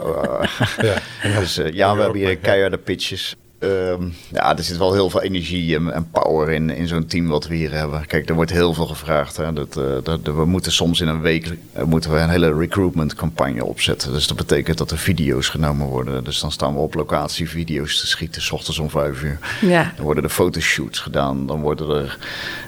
[0.81, 0.97] ja.
[1.39, 3.35] dus ja, we hebben hier keiharde pitches.
[3.65, 7.27] Um, ja, er zit wel heel veel energie en, en power in, in zo'n team
[7.27, 8.05] wat we hier hebben.
[8.05, 9.37] Kijk, er wordt heel veel gevraagd.
[9.37, 9.53] Hè.
[9.53, 13.13] Dat, uh, dat, we moeten soms in een week uh, moeten we een hele recruitment
[13.13, 14.11] campagne opzetten.
[14.11, 16.23] Dus dat betekent dat er video's genomen worden.
[16.23, 19.39] Dus dan staan we op locatie video's te schieten, s ochtends om vijf uur.
[19.61, 19.91] Ja.
[19.95, 21.45] Dan worden er fotoshoots gedaan.
[21.45, 22.17] Dan worden er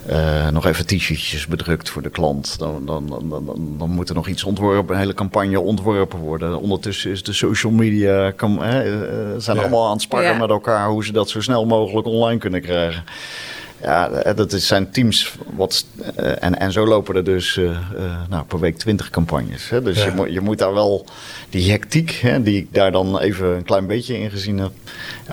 [0.10, 2.60] uh, nog even t-shirtjes bedrukt voor de klant.
[2.60, 6.60] Dan, dan, dan, dan, dan moet er nog iets ontworpen, een hele campagne ontworpen worden.
[6.60, 8.60] Ondertussen is de social media, kan,
[9.38, 9.62] zijn ja.
[9.62, 10.38] allemaal aan het sparren ja.
[10.38, 13.04] met elkaar hoe ze dat zo snel mogelijk online kunnen krijgen.
[13.82, 15.36] Ja, dat zijn teams.
[15.56, 15.86] Wat,
[16.20, 17.80] uh, en, en zo lopen er dus uh, uh,
[18.30, 19.70] nou, per week twintig campagnes.
[19.70, 19.82] Hè?
[19.82, 20.06] Dus ja.
[20.06, 21.06] je, moet, je moet daar wel
[21.50, 24.72] die hectiek, hè, die ik daar dan even een klein beetje in gezien heb.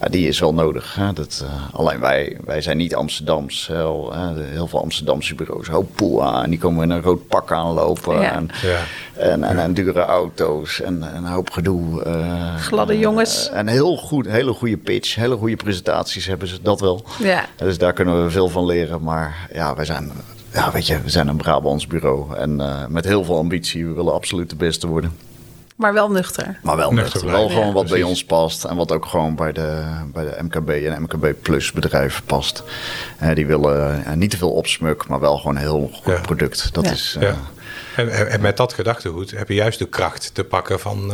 [0.00, 0.94] Ja, die is wel nodig.
[0.94, 1.12] Hè.
[1.12, 3.66] Dat, uh, alleen wij, wij zijn niet Amsterdams.
[3.66, 8.20] Heel, heel veel Amsterdamse bureaus, hoop poa, en die komen in een rood pak aanlopen.
[8.20, 8.32] Ja.
[8.32, 8.80] En, ja.
[9.22, 12.04] En, en, en, dure auto's en, een hoop gedoe.
[12.06, 13.50] Uh, Gladde jongens.
[13.50, 17.04] en heel goed, hele goede pitch, hele goede presentaties hebben ze, dat wel.
[17.18, 17.44] Ja.
[17.56, 19.02] Dus daar kunnen we veel van leren.
[19.02, 20.12] Maar ja, wij zijn
[20.54, 23.86] ja, weet je, we zijn een Brabants bureau en uh, met heel veel ambitie.
[23.86, 25.12] We willen absoluut de beste worden.
[25.74, 26.58] Maar wel nuchter.
[26.62, 27.26] Maar wel nuchter.
[27.26, 28.64] Wel gewoon wat bij ons past.
[28.64, 32.62] En wat ook gewoon bij de, bij de MKB en MKB Plus bedrijven past.
[33.22, 36.74] Uh, die willen uh, niet te veel opsmuk, maar wel gewoon een heel goed product.
[36.74, 37.36] Dat is, ja.
[37.96, 41.12] En, en, met dat gedachtegoed heb je juist de kracht te pakken van,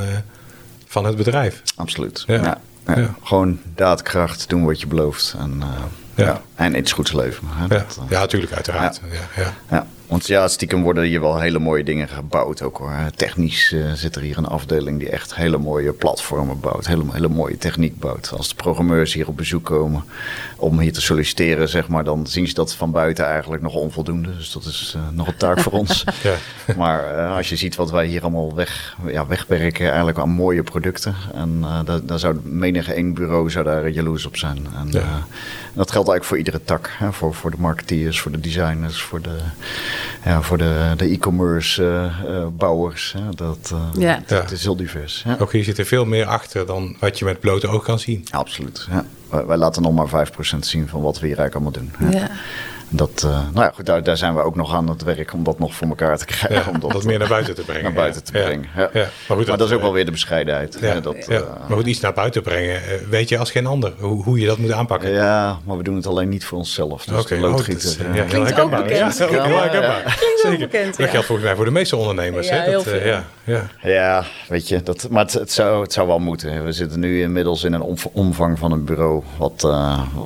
[0.87, 1.63] van het bedrijf.
[1.77, 2.25] Absoluut.
[2.27, 2.59] Ja.
[3.23, 5.35] Gewoon daadkracht, doen wat je belooft.
[5.39, 5.63] En,
[6.15, 6.41] ja.
[6.55, 7.49] en iets goeds leven.
[7.51, 7.67] Hè?
[7.67, 8.19] Dat, ja.
[8.21, 9.01] natuurlijk, uiteraard.
[9.71, 9.87] ja.
[10.11, 12.93] Want ja, stiekem worden hier wel hele mooie dingen gebouwd ook hoor.
[13.17, 16.87] Technisch uh, zit er hier een afdeling die echt hele mooie platformen bouwt.
[16.87, 18.33] Hele, hele mooie techniek bouwt.
[18.37, 20.05] Als de programmeurs hier op bezoek komen
[20.57, 24.37] om hier te solliciteren, zeg maar, dan zien ze dat van buiten eigenlijk nog onvoldoende.
[24.37, 26.05] Dus dat is uh, nog een taak voor ons.
[26.23, 26.35] Ja.
[26.77, 30.63] Maar uh, als je ziet wat wij hier allemaal weg, ja, wegwerken, eigenlijk aan mooie
[30.63, 31.15] producten.
[31.35, 34.67] En daar, daar zou menige één bureau zou daar jaloers op zijn.
[34.77, 35.27] En, ja.
[35.73, 36.91] dat geldt eigenlijk voor iedere tak.
[36.99, 37.13] Hè?
[37.13, 39.39] Voor, voor de marketeers, voor de designers, voor de
[40.25, 43.15] ja, voor de, de e-commerce uh, uh, bouwers.
[43.19, 44.23] Hè, dat, uh, ja.
[44.27, 45.23] dat is heel divers.
[45.27, 45.37] Ja.
[45.39, 48.27] Ook hier zit er veel meer achter dan wat je met blote oog kan zien.
[48.31, 48.87] Absoluut.
[48.91, 49.05] Ja.
[49.31, 52.13] Wij, wij laten nog maar 5% zien van wat we hier eigenlijk allemaal doen.
[52.21, 52.31] Ja.
[52.93, 55.45] Dat, uh, nou ja, goed, daar, daar, zijn we ook nog aan het werk om
[55.45, 56.55] dat nog voor elkaar te krijgen.
[56.55, 57.83] Ja, om dat, meer naar buiten te brengen.
[57.83, 58.69] Naar buiten te brengen.
[58.77, 58.91] Ja.
[58.93, 60.79] Maar, goed, maar dat, is ook wel weer de bescheidenheid.
[60.81, 61.01] Ja.
[61.01, 64.23] Dat, uh, maar goed, iets naar buiten brengen, uh, weet je als geen ander hoe,
[64.23, 65.11] hoe je dat moet aanpakken.
[65.11, 67.05] Ja, maar we doen het alleen niet voor onszelf.
[67.05, 67.39] Dus okay.
[67.39, 68.07] loodgieter.
[68.09, 68.95] Oh, ja, heel herkenbaar.
[68.95, 70.19] Ja, heel herkenbaar.
[70.43, 70.59] Zeker.
[70.59, 72.49] Bekend, dat geldt volgens mij voor de meeste ondernemers.
[72.49, 72.73] Ja, hè?
[72.73, 72.87] Dat,
[73.51, 73.91] ja, ja.
[73.91, 76.65] ja, weet je, dat, maar het, het, zou, het zou wel moeten.
[76.65, 79.69] We zitten nu inmiddels in een omvang van een bureau wat,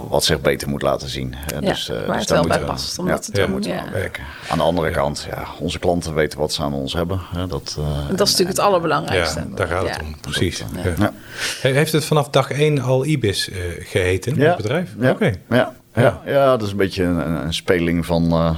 [0.08, 1.34] wat zich beter moet laten zien.
[1.60, 2.98] dus, waar het wel bij past.
[2.98, 3.90] Omdat ja, moeten ja.
[3.92, 4.24] werken.
[4.48, 7.20] Aan de andere kant, ja, onze klanten weten wat ze aan ons hebben.
[7.34, 9.38] Hè, dat, uh, dat is natuurlijk het allerbelangrijkste.
[9.38, 10.64] Ja, daar gaat het om, precies.
[10.98, 11.12] Dat,
[11.60, 14.94] Heeft het vanaf dag één al IBIS uh, geheten, het bedrijf?
[14.98, 15.10] Ja.
[15.10, 15.32] Oké.
[15.48, 15.74] Ja.
[15.94, 16.22] Ja.
[16.26, 16.46] Ja.
[16.46, 18.56] dat is een beetje een, een speling van...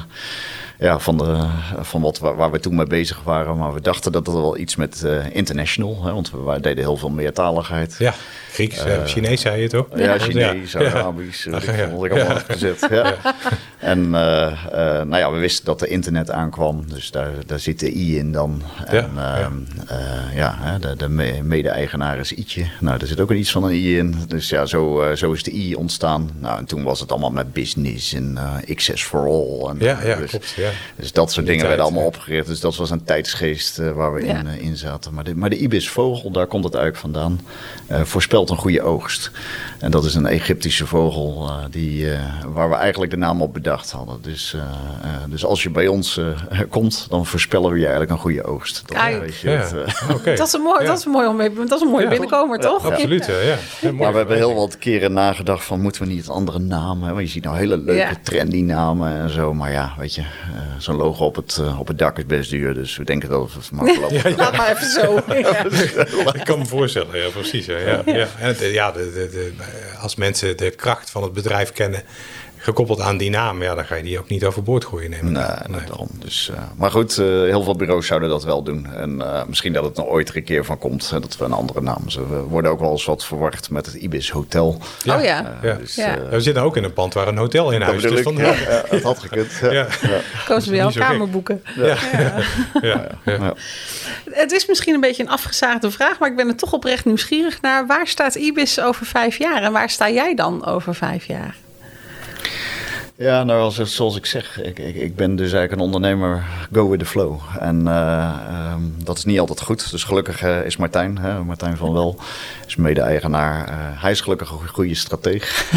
[0.78, 1.46] Ja, van, de,
[1.80, 3.56] van wat, waar, we toen mee bezig waren.
[3.56, 6.96] Maar we dachten dat het wel iets met uh, international, hè, want we deden heel
[6.96, 7.94] veel meertaligheid.
[7.98, 8.14] Ja.
[8.52, 9.86] Grieks, uh, Chinees zei je toch?
[9.94, 10.80] Ja, Chinees, ja.
[10.80, 11.60] Arabisch, ja.
[11.60, 12.86] ik allemaal gezet.
[12.96, 13.14] Ja.
[13.78, 14.12] En uh,
[15.02, 18.32] nou ja, we wisten dat er internet aankwam, dus daar, daar zit de i in
[18.32, 18.62] dan.
[18.86, 19.10] En
[20.34, 21.08] ja, ja de, de
[21.42, 22.66] mede-eigenaar is i'tje.
[22.80, 24.14] Nou, er zit ook iets van een i in.
[24.28, 26.30] Dus ja, zo, zo is de i ontstaan.
[26.38, 29.70] Nou, en toen was het allemaal met business en access for all.
[29.70, 30.72] En, ja, ja, dus, klopt, ja.
[30.96, 32.46] dus dat soort dingen werden allemaal opgericht.
[32.46, 35.14] Dus dat was een tijdsgeest waar we in, in zaten.
[35.14, 37.40] Maar de, maar de ibis vogel, daar komt het eigenlijk vandaan.
[38.06, 39.30] voorspelt een goede oogst.
[39.78, 43.52] En dat is een Egyptische vogel uh, die, uh, waar we eigenlijk de naam op
[43.52, 44.18] bedacht hadden.
[44.22, 44.62] Dus, uh,
[45.28, 46.20] dus als je bij ons
[46.68, 48.82] komt, dan voorspellen we je eigenlijk een goede oogst.
[48.86, 50.36] Dat, weet je, okay.
[50.36, 52.10] dat, is een mooi, dat is een mooi, om mee, dat is een mooie ja,
[52.10, 52.90] binnenkomer, toch?
[52.90, 53.30] absoluut,
[53.80, 53.92] ja.
[53.92, 57.22] maar we hebben heel wat keren nagedacht van moeten we niet een andere naam hebben.
[57.22, 59.54] Je ziet nou hele leuke trendy namen en zo.
[59.54, 60.22] Maar ja, weet je,
[60.78, 62.74] zo'n logo op het, op het dak is best duur.
[62.74, 65.16] Dus we denken dat het makkelijk ja, Laat maar even zo.
[66.38, 67.66] Ik kan me voorstellen, ja precies.
[67.66, 68.28] Ja, ja.
[68.38, 69.52] En het, ja, de, de, de,
[70.00, 72.02] als mensen de kracht van het bedrijf kennen,
[72.66, 75.10] gekoppeld aan die naam, ja, dan ga je die ook niet overboord gooien.
[75.10, 75.32] Nemen.
[75.32, 75.80] Nee, nee.
[75.86, 76.08] daarom.
[76.12, 78.86] Dus, uh, maar goed, uh, heel veel bureaus zouden dat wel doen.
[78.94, 81.52] En uh, misschien dat het nog ooit er een keer van komt dat we een
[81.52, 82.10] andere naam.
[82.10, 84.80] Ze we worden ook wel eens wat verwacht met het Ibis Hotel.
[85.02, 85.16] Ja.
[85.16, 85.58] Oh ja.
[85.62, 85.74] ja.
[85.74, 86.18] Dus, ja.
[86.30, 88.10] we zitten ook in een pand waar een hotel in huis is.
[88.10, 88.54] Dus van, ja,
[88.88, 89.52] het had gekund.
[89.66, 89.70] Ja.
[89.72, 90.20] Ja.
[90.46, 91.62] Komen ze weer al kamer boeken.
[91.76, 91.96] Ja.
[92.82, 93.54] Ja.
[94.30, 97.60] Het is misschien een beetje een afgezaagde vraag, maar ik ben er toch oprecht nieuwsgierig
[97.60, 97.86] naar.
[97.86, 101.54] Waar staat Ibis over vijf jaar en waar sta jij dan over vijf jaar?
[103.18, 106.98] Ja, nou, zoals ik zeg, ik, ik, ik, ben dus eigenlijk een ondernemer go with
[106.98, 107.40] the flow.
[107.58, 109.90] En uh, um, dat is niet altijd goed.
[109.90, 112.18] Dus gelukkig uh, is Martijn, hè, Martijn van Wel,
[112.66, 113.68] is mede-eigenaar.
[113.68, 115.70] Uh, hij is gelukkig een goede strateeg.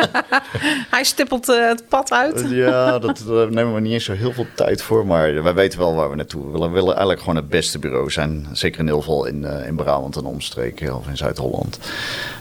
[0.94, 2.46] hij stippelt het pad uit.
[2.50, 5.06] ja, dat, daar nemen we niet eens zo heel veel tijd voor.
[5.06, 6.68] Maar wij weten wel waar we naartoe willen.
[6.68, 8.46] We willen eigenlijk gewoon het beste bureau zijn.
[8.52, 11.78] Zeker in heel veel in, in Brabant en omstreken of in Zuid-Holland.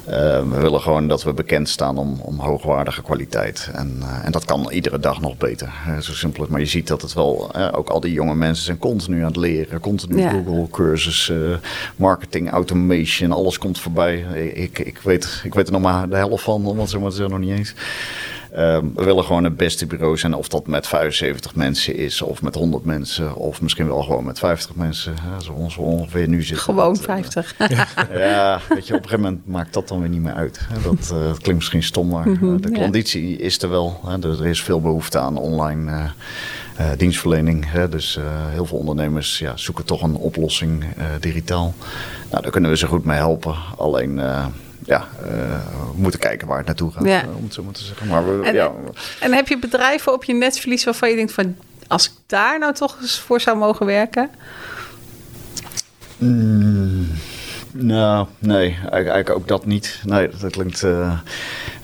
[0.06, 3.70] we willen gewoon dat we bekend staan om, om hoogwaardige kwaliteit.
[3.74, 5.74] En, en dat kan iedere dag nog beter.
[6.02, 6.50] Zo simpel is.
[6.50, 9.36] Maar je ziet dat het wel, ook al die jonge mensen zijn continu aan het
[9.36, 9.80] leren.
[9.90, 10.30] Continu ja.
[10.30, 11.62] Google cursussen,
[11.96, 14.20] marketing, automation, alles komt voorbij.
[14.54, 17.40] Ik, ik, weet, ik weet er nog maar de helft van, want zo maar zeggen
[17.40, 17.74] nog niet eens.
[18.52, 20.34] Ehm, we willen gewoon het beste bureau zijn.
[20.34, 24.40] Of dat met 75 mensen is, of met 100 mensen, of misschien wel gewoon met
[24.40, 25.14] 50 mensen.
[25.22, 26.64] Hè, zoals we ongeveer nu zitten.
[26.64, 27.56] Gewoon 50.
[28.14, 30.68] ja, weet je, op een gegeven moment maakt dat dan weer niet meer uit.
[30.84, 34.00] Dat, klinkt misschien stom, maar mhm, de conditie is er wel.
[34.22, 36.10] Er is veel behoefte aan online uh,
[36.98, 37.72] dienstverlening.
[37.72, 37.90] Hè?
[37.90, 41.74] Dus uh, heel veel ondernemers ja, zoeken toch een oplossing uh, digitaal.
[42.30, 43.56] Nou, daar kunnen we ze goed mee helpen.
[43.78, 44.22] Alleen
[44.86, 47.24] ja, we moeten kijken waar het naartoe gaat, ja.
[47.38, 48.08] om het zo maar te zeggen.
[48.08, 48.72] Maar we, en, ja.
[49.20, 51.56] en heb je bedrijven op je netverlies waarvan je denkt van...
[51.88, 54.30] als ik daar nou toch eens voor zou mogen werken...
[56.18, 57.08] Mm.
[57.72, 60.02] Nou, nee, eigenlijk ook dat niet.
[60.06, 60.84] Nee, dat klinkt.
[60.84, 61.20] Uh,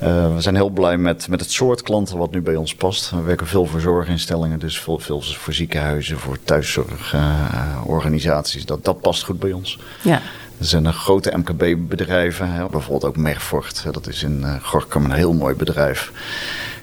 [0.03, 3.09] uh, we zijn heel blij met, met het soort klanten wat nu bij ons past.
[3.09, 8.65] We werken veel voor zorginstellingen, dus veel, veel voor ziekenhuizen, voor thuiszorgorganisaties.
[8.65, 9.79] dat, dat past goed bij ons.
[10.01, 10.21] Ja.
[10.59, 13.83] Er zijn grote MKB-bedrijven, bijvoorbeeld ook Mervoort.
[13.91, 16.11] Dat is in uh, Gorkum een heel mooi bedrijf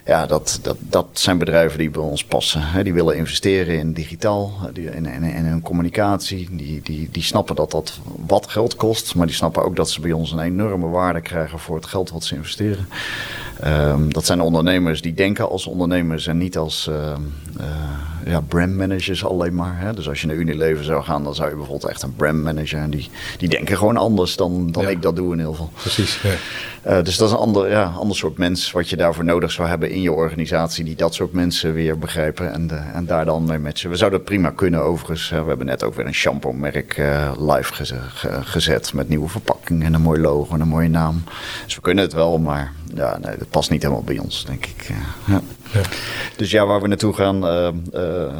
[0.05, 2.61] ja, dat, dat, dat zijn bedrijven die bij ons passen.
[2.61, 2.83] Hè.
[2.83, 6.47] Die willen investeren in digitaal, die, in, hun communicatie.
[6.51, 10.01] Die, die, die snappen dat dat wat geld kost, maar die snappen ook dat ze
[10.01, 12.87] bij ons een enorme waarde krijgen voor het geld wat ze investeren.
[13.65, 16.95] Um, dat zijn ondernemers die denken als ondernemers en niet als uh,
[17.59, 17.65] uh,
[18.25, 19.79] ja, brandmanagers alleen maar.
[19.79, 19.93] Hè.
[19.93, 22.79] Dus als je naar Unilever zou gaan, dan zou je bijvoorbeeld echt een brandmanager.
[22.79, 25.69] En die, die denken gewoon anders dan, dan ik dat doe in ieder geval.
[25.73, 26.33] Precies, ja.
[26.87, 29.67] Uh, dus dat is een ander, ja, ander soort mens wat je daarvoor nodig zou
[29.67, 30.83] hebben in je organisatie.
[30.83, 33.89] Die dat soort mensen weer begrijpen en, de, en daar dan mee matchen.
[33.89, 35.29] We zouden dat prima kunnen overigens.
[35.29, 36.97] we hebben net ook weer een shampoo merk
[37.39, 37.85] live
[38.43, 41.23] gezet met nieuwe verpakking en een mooi logo en een mooie naam.
[41.65, 44.65] Dus we kunnen het wel, maar ja, nee, dat past niet helemaal bij ons, denk
[44.65, 44.93] ik.
[45.25, 45.41] Ja.
[45.73, 45.81] Ja.
[46.35, 48.33] Dus ja, waar we naartoe gaan, uh, uh,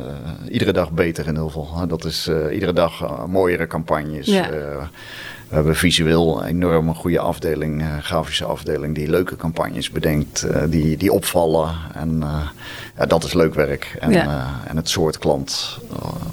[0.50, 1.88] iedere dag beter in ieder geval.
[1.88, 4.26] Dat is uh, iedere dag mooiere campagnes.
[4.26, 4.50] Ja.
[5.54, 11.12] We hebben visueel een enorm goede afdeling, grafische afdeling, die leuke campagnes bedenkt, die, die
[11.12, 11.76] opvallen.
[11.94, 12.24] En
[12.98, 13.96] ja, dat is leuk werk.
[14.00, 14.62] En, ja.
[14.68, 15.80] en het soort klant,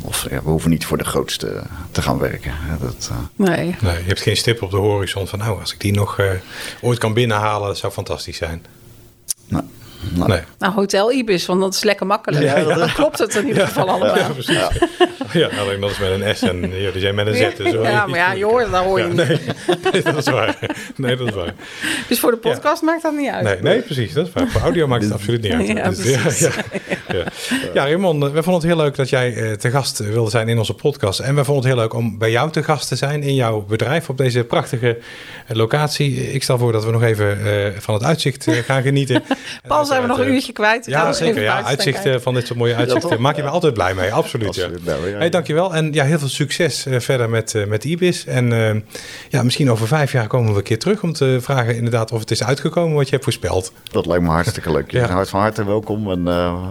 [0.00, 2.52] of ja, we hoeven niet voor de grootste te gaan werken.
[2.80, 3.56] Dat, nee.
[3.56, 3.76] nee.
[3.80, 6.20] Je hebt geen stip op de horizon van, nou, als ik die nog
[6.80, 8.64] ooit kan binnenhalen, dat zou fantastisch zijn.
[9.48, 9.64] Nou.
[10.09, 10.40] Nou, nee.
[10.59, 12.42] nou, Hotel Ibis, want dat is lekker makkelijk.
[12.42, 12.74] Ja, ja.
[12.74, 14.16] Dan klopt het in ieder geval allemaal.
[14.16, 14.59] Ja, precies.
[15.32, 17.57] Ja, alleen dat is met een S en jullie zijn met een Z.
[17.57, 19.16] Dus ja, maar ja, je hoort daar hoor je niet.
[19.16, 19.38] Nee,
[19.92, 20.59] nee, dat is waar.
[20.96, 21.55] Nee, dat is waar.
[22.09, 23.44] Dus voor de podcast maakt dat niet uit.
[23.44, 24.12] Nee, nee, precies.
[24.12, 24.48] Dat is waar.
[24.48, 25.66] Voor audio maakt het absoluut niet uit.
[25.66, 26.53] Ja, dus, ja,
[27.09, 27.24] ja.
[27.74, 27.84] ja.
[27.84, 31.18] Raymond, we vonden het heel leuk dat jij te gast wilde zijn in onze podcast.
[31.20, 33.61] En we vonden het heel leuk om bij jou te gast te zijn in jouw
[33.61, 34.98] bedrijf op deze prachtige
[35.48, 36.32] locatie.
[36.32, 37.38] Ik stel voor dat we nog even
[37.78, 39.22] van het uitzicht gaan genieten.
[39.91, 40.86] Zijn we nog een uurtje kwijt.
[40.86, 41.43] Ja, zeker.
[41.43, 44.12] Ja, uitzichten van dit soort mooie uitzichten maak je me altijd blij mee.
[44.12, 44.55] Absoluut.
[44.55, 44.68] Ja.
[44.84, 45.16] Nou, ja.
[45.16, 45.74] Hey, dankjewel.
[45.74, 48.26] En ja, heel veel succes uh, verder met, uh, met Ibis.
[48.26, 48.74] En uh,
[49.28, 52.20] ja, misschien over vijf jaar komen we een keer terug om te vragen inderdaad of
[52.20, 53.72] het is uitgekomen wat je hebt voorspeld.
[53.93, 54.91] Dat lijkt me hartstikke leuk.
[54.91, 55.09] Je ja.
[55.09, 56.11] hart van harte welkom.
[56.11, 56.24] En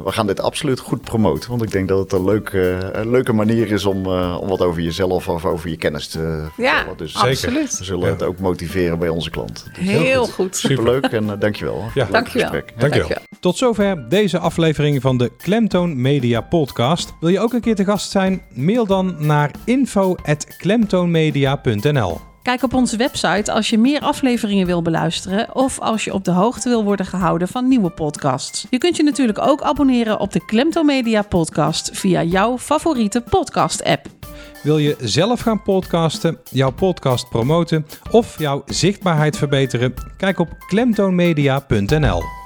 [0.04, 1.50] we gaan dit absoluut goed promoten.
[1.50, 4.08] Want ik denk dat het een leuke, een leuke manier is om,
[4.38, 7.78] om wat over jezelf of over je kennis te Ja, dus absoluut.
[7.78, 9.72] We zullen het ook motiveren bij onze klanten.
[9.74, 10.34] Dus heel, heel goed.
[10.34, 10.58] goed.
[10.58, 11.84] Superleuk en dankjewel.
[11.94, 12.08] Ja.
[12.12, 12.62] Dankjewel.
[12.78, 13.09] Dankjewel.
[13.10, 13.38] Dankjewel.
[13.40, 17.14] Tot zover deze aflevering van de Klemtoon Media Podcast.
[17.20, 18.42] Wil je ook een keer te gast zijn?
[18.54, 22.20] Mail dan naar info.klemtoonmedia.nl.
[22.44, 26.32] Kijk op onze website als je meer afleveringen wil beluisteren of als je op de
[26.32, 28.68] hoogte wil worden gehouden van nieuwe podcasts.
[28.70, 34.08] Je kunt je natuurlijk ook abonneren op de Klemtoon Media Podcast via jouw favoriete podcast-app.
[34.64, 39.94] Wil je zelf gaan podcasten, jouw podcast promoten of jouw zichtbaarheid verbeteren?
[40.18, 42.39] Kijk op klemtoonmedia.nl.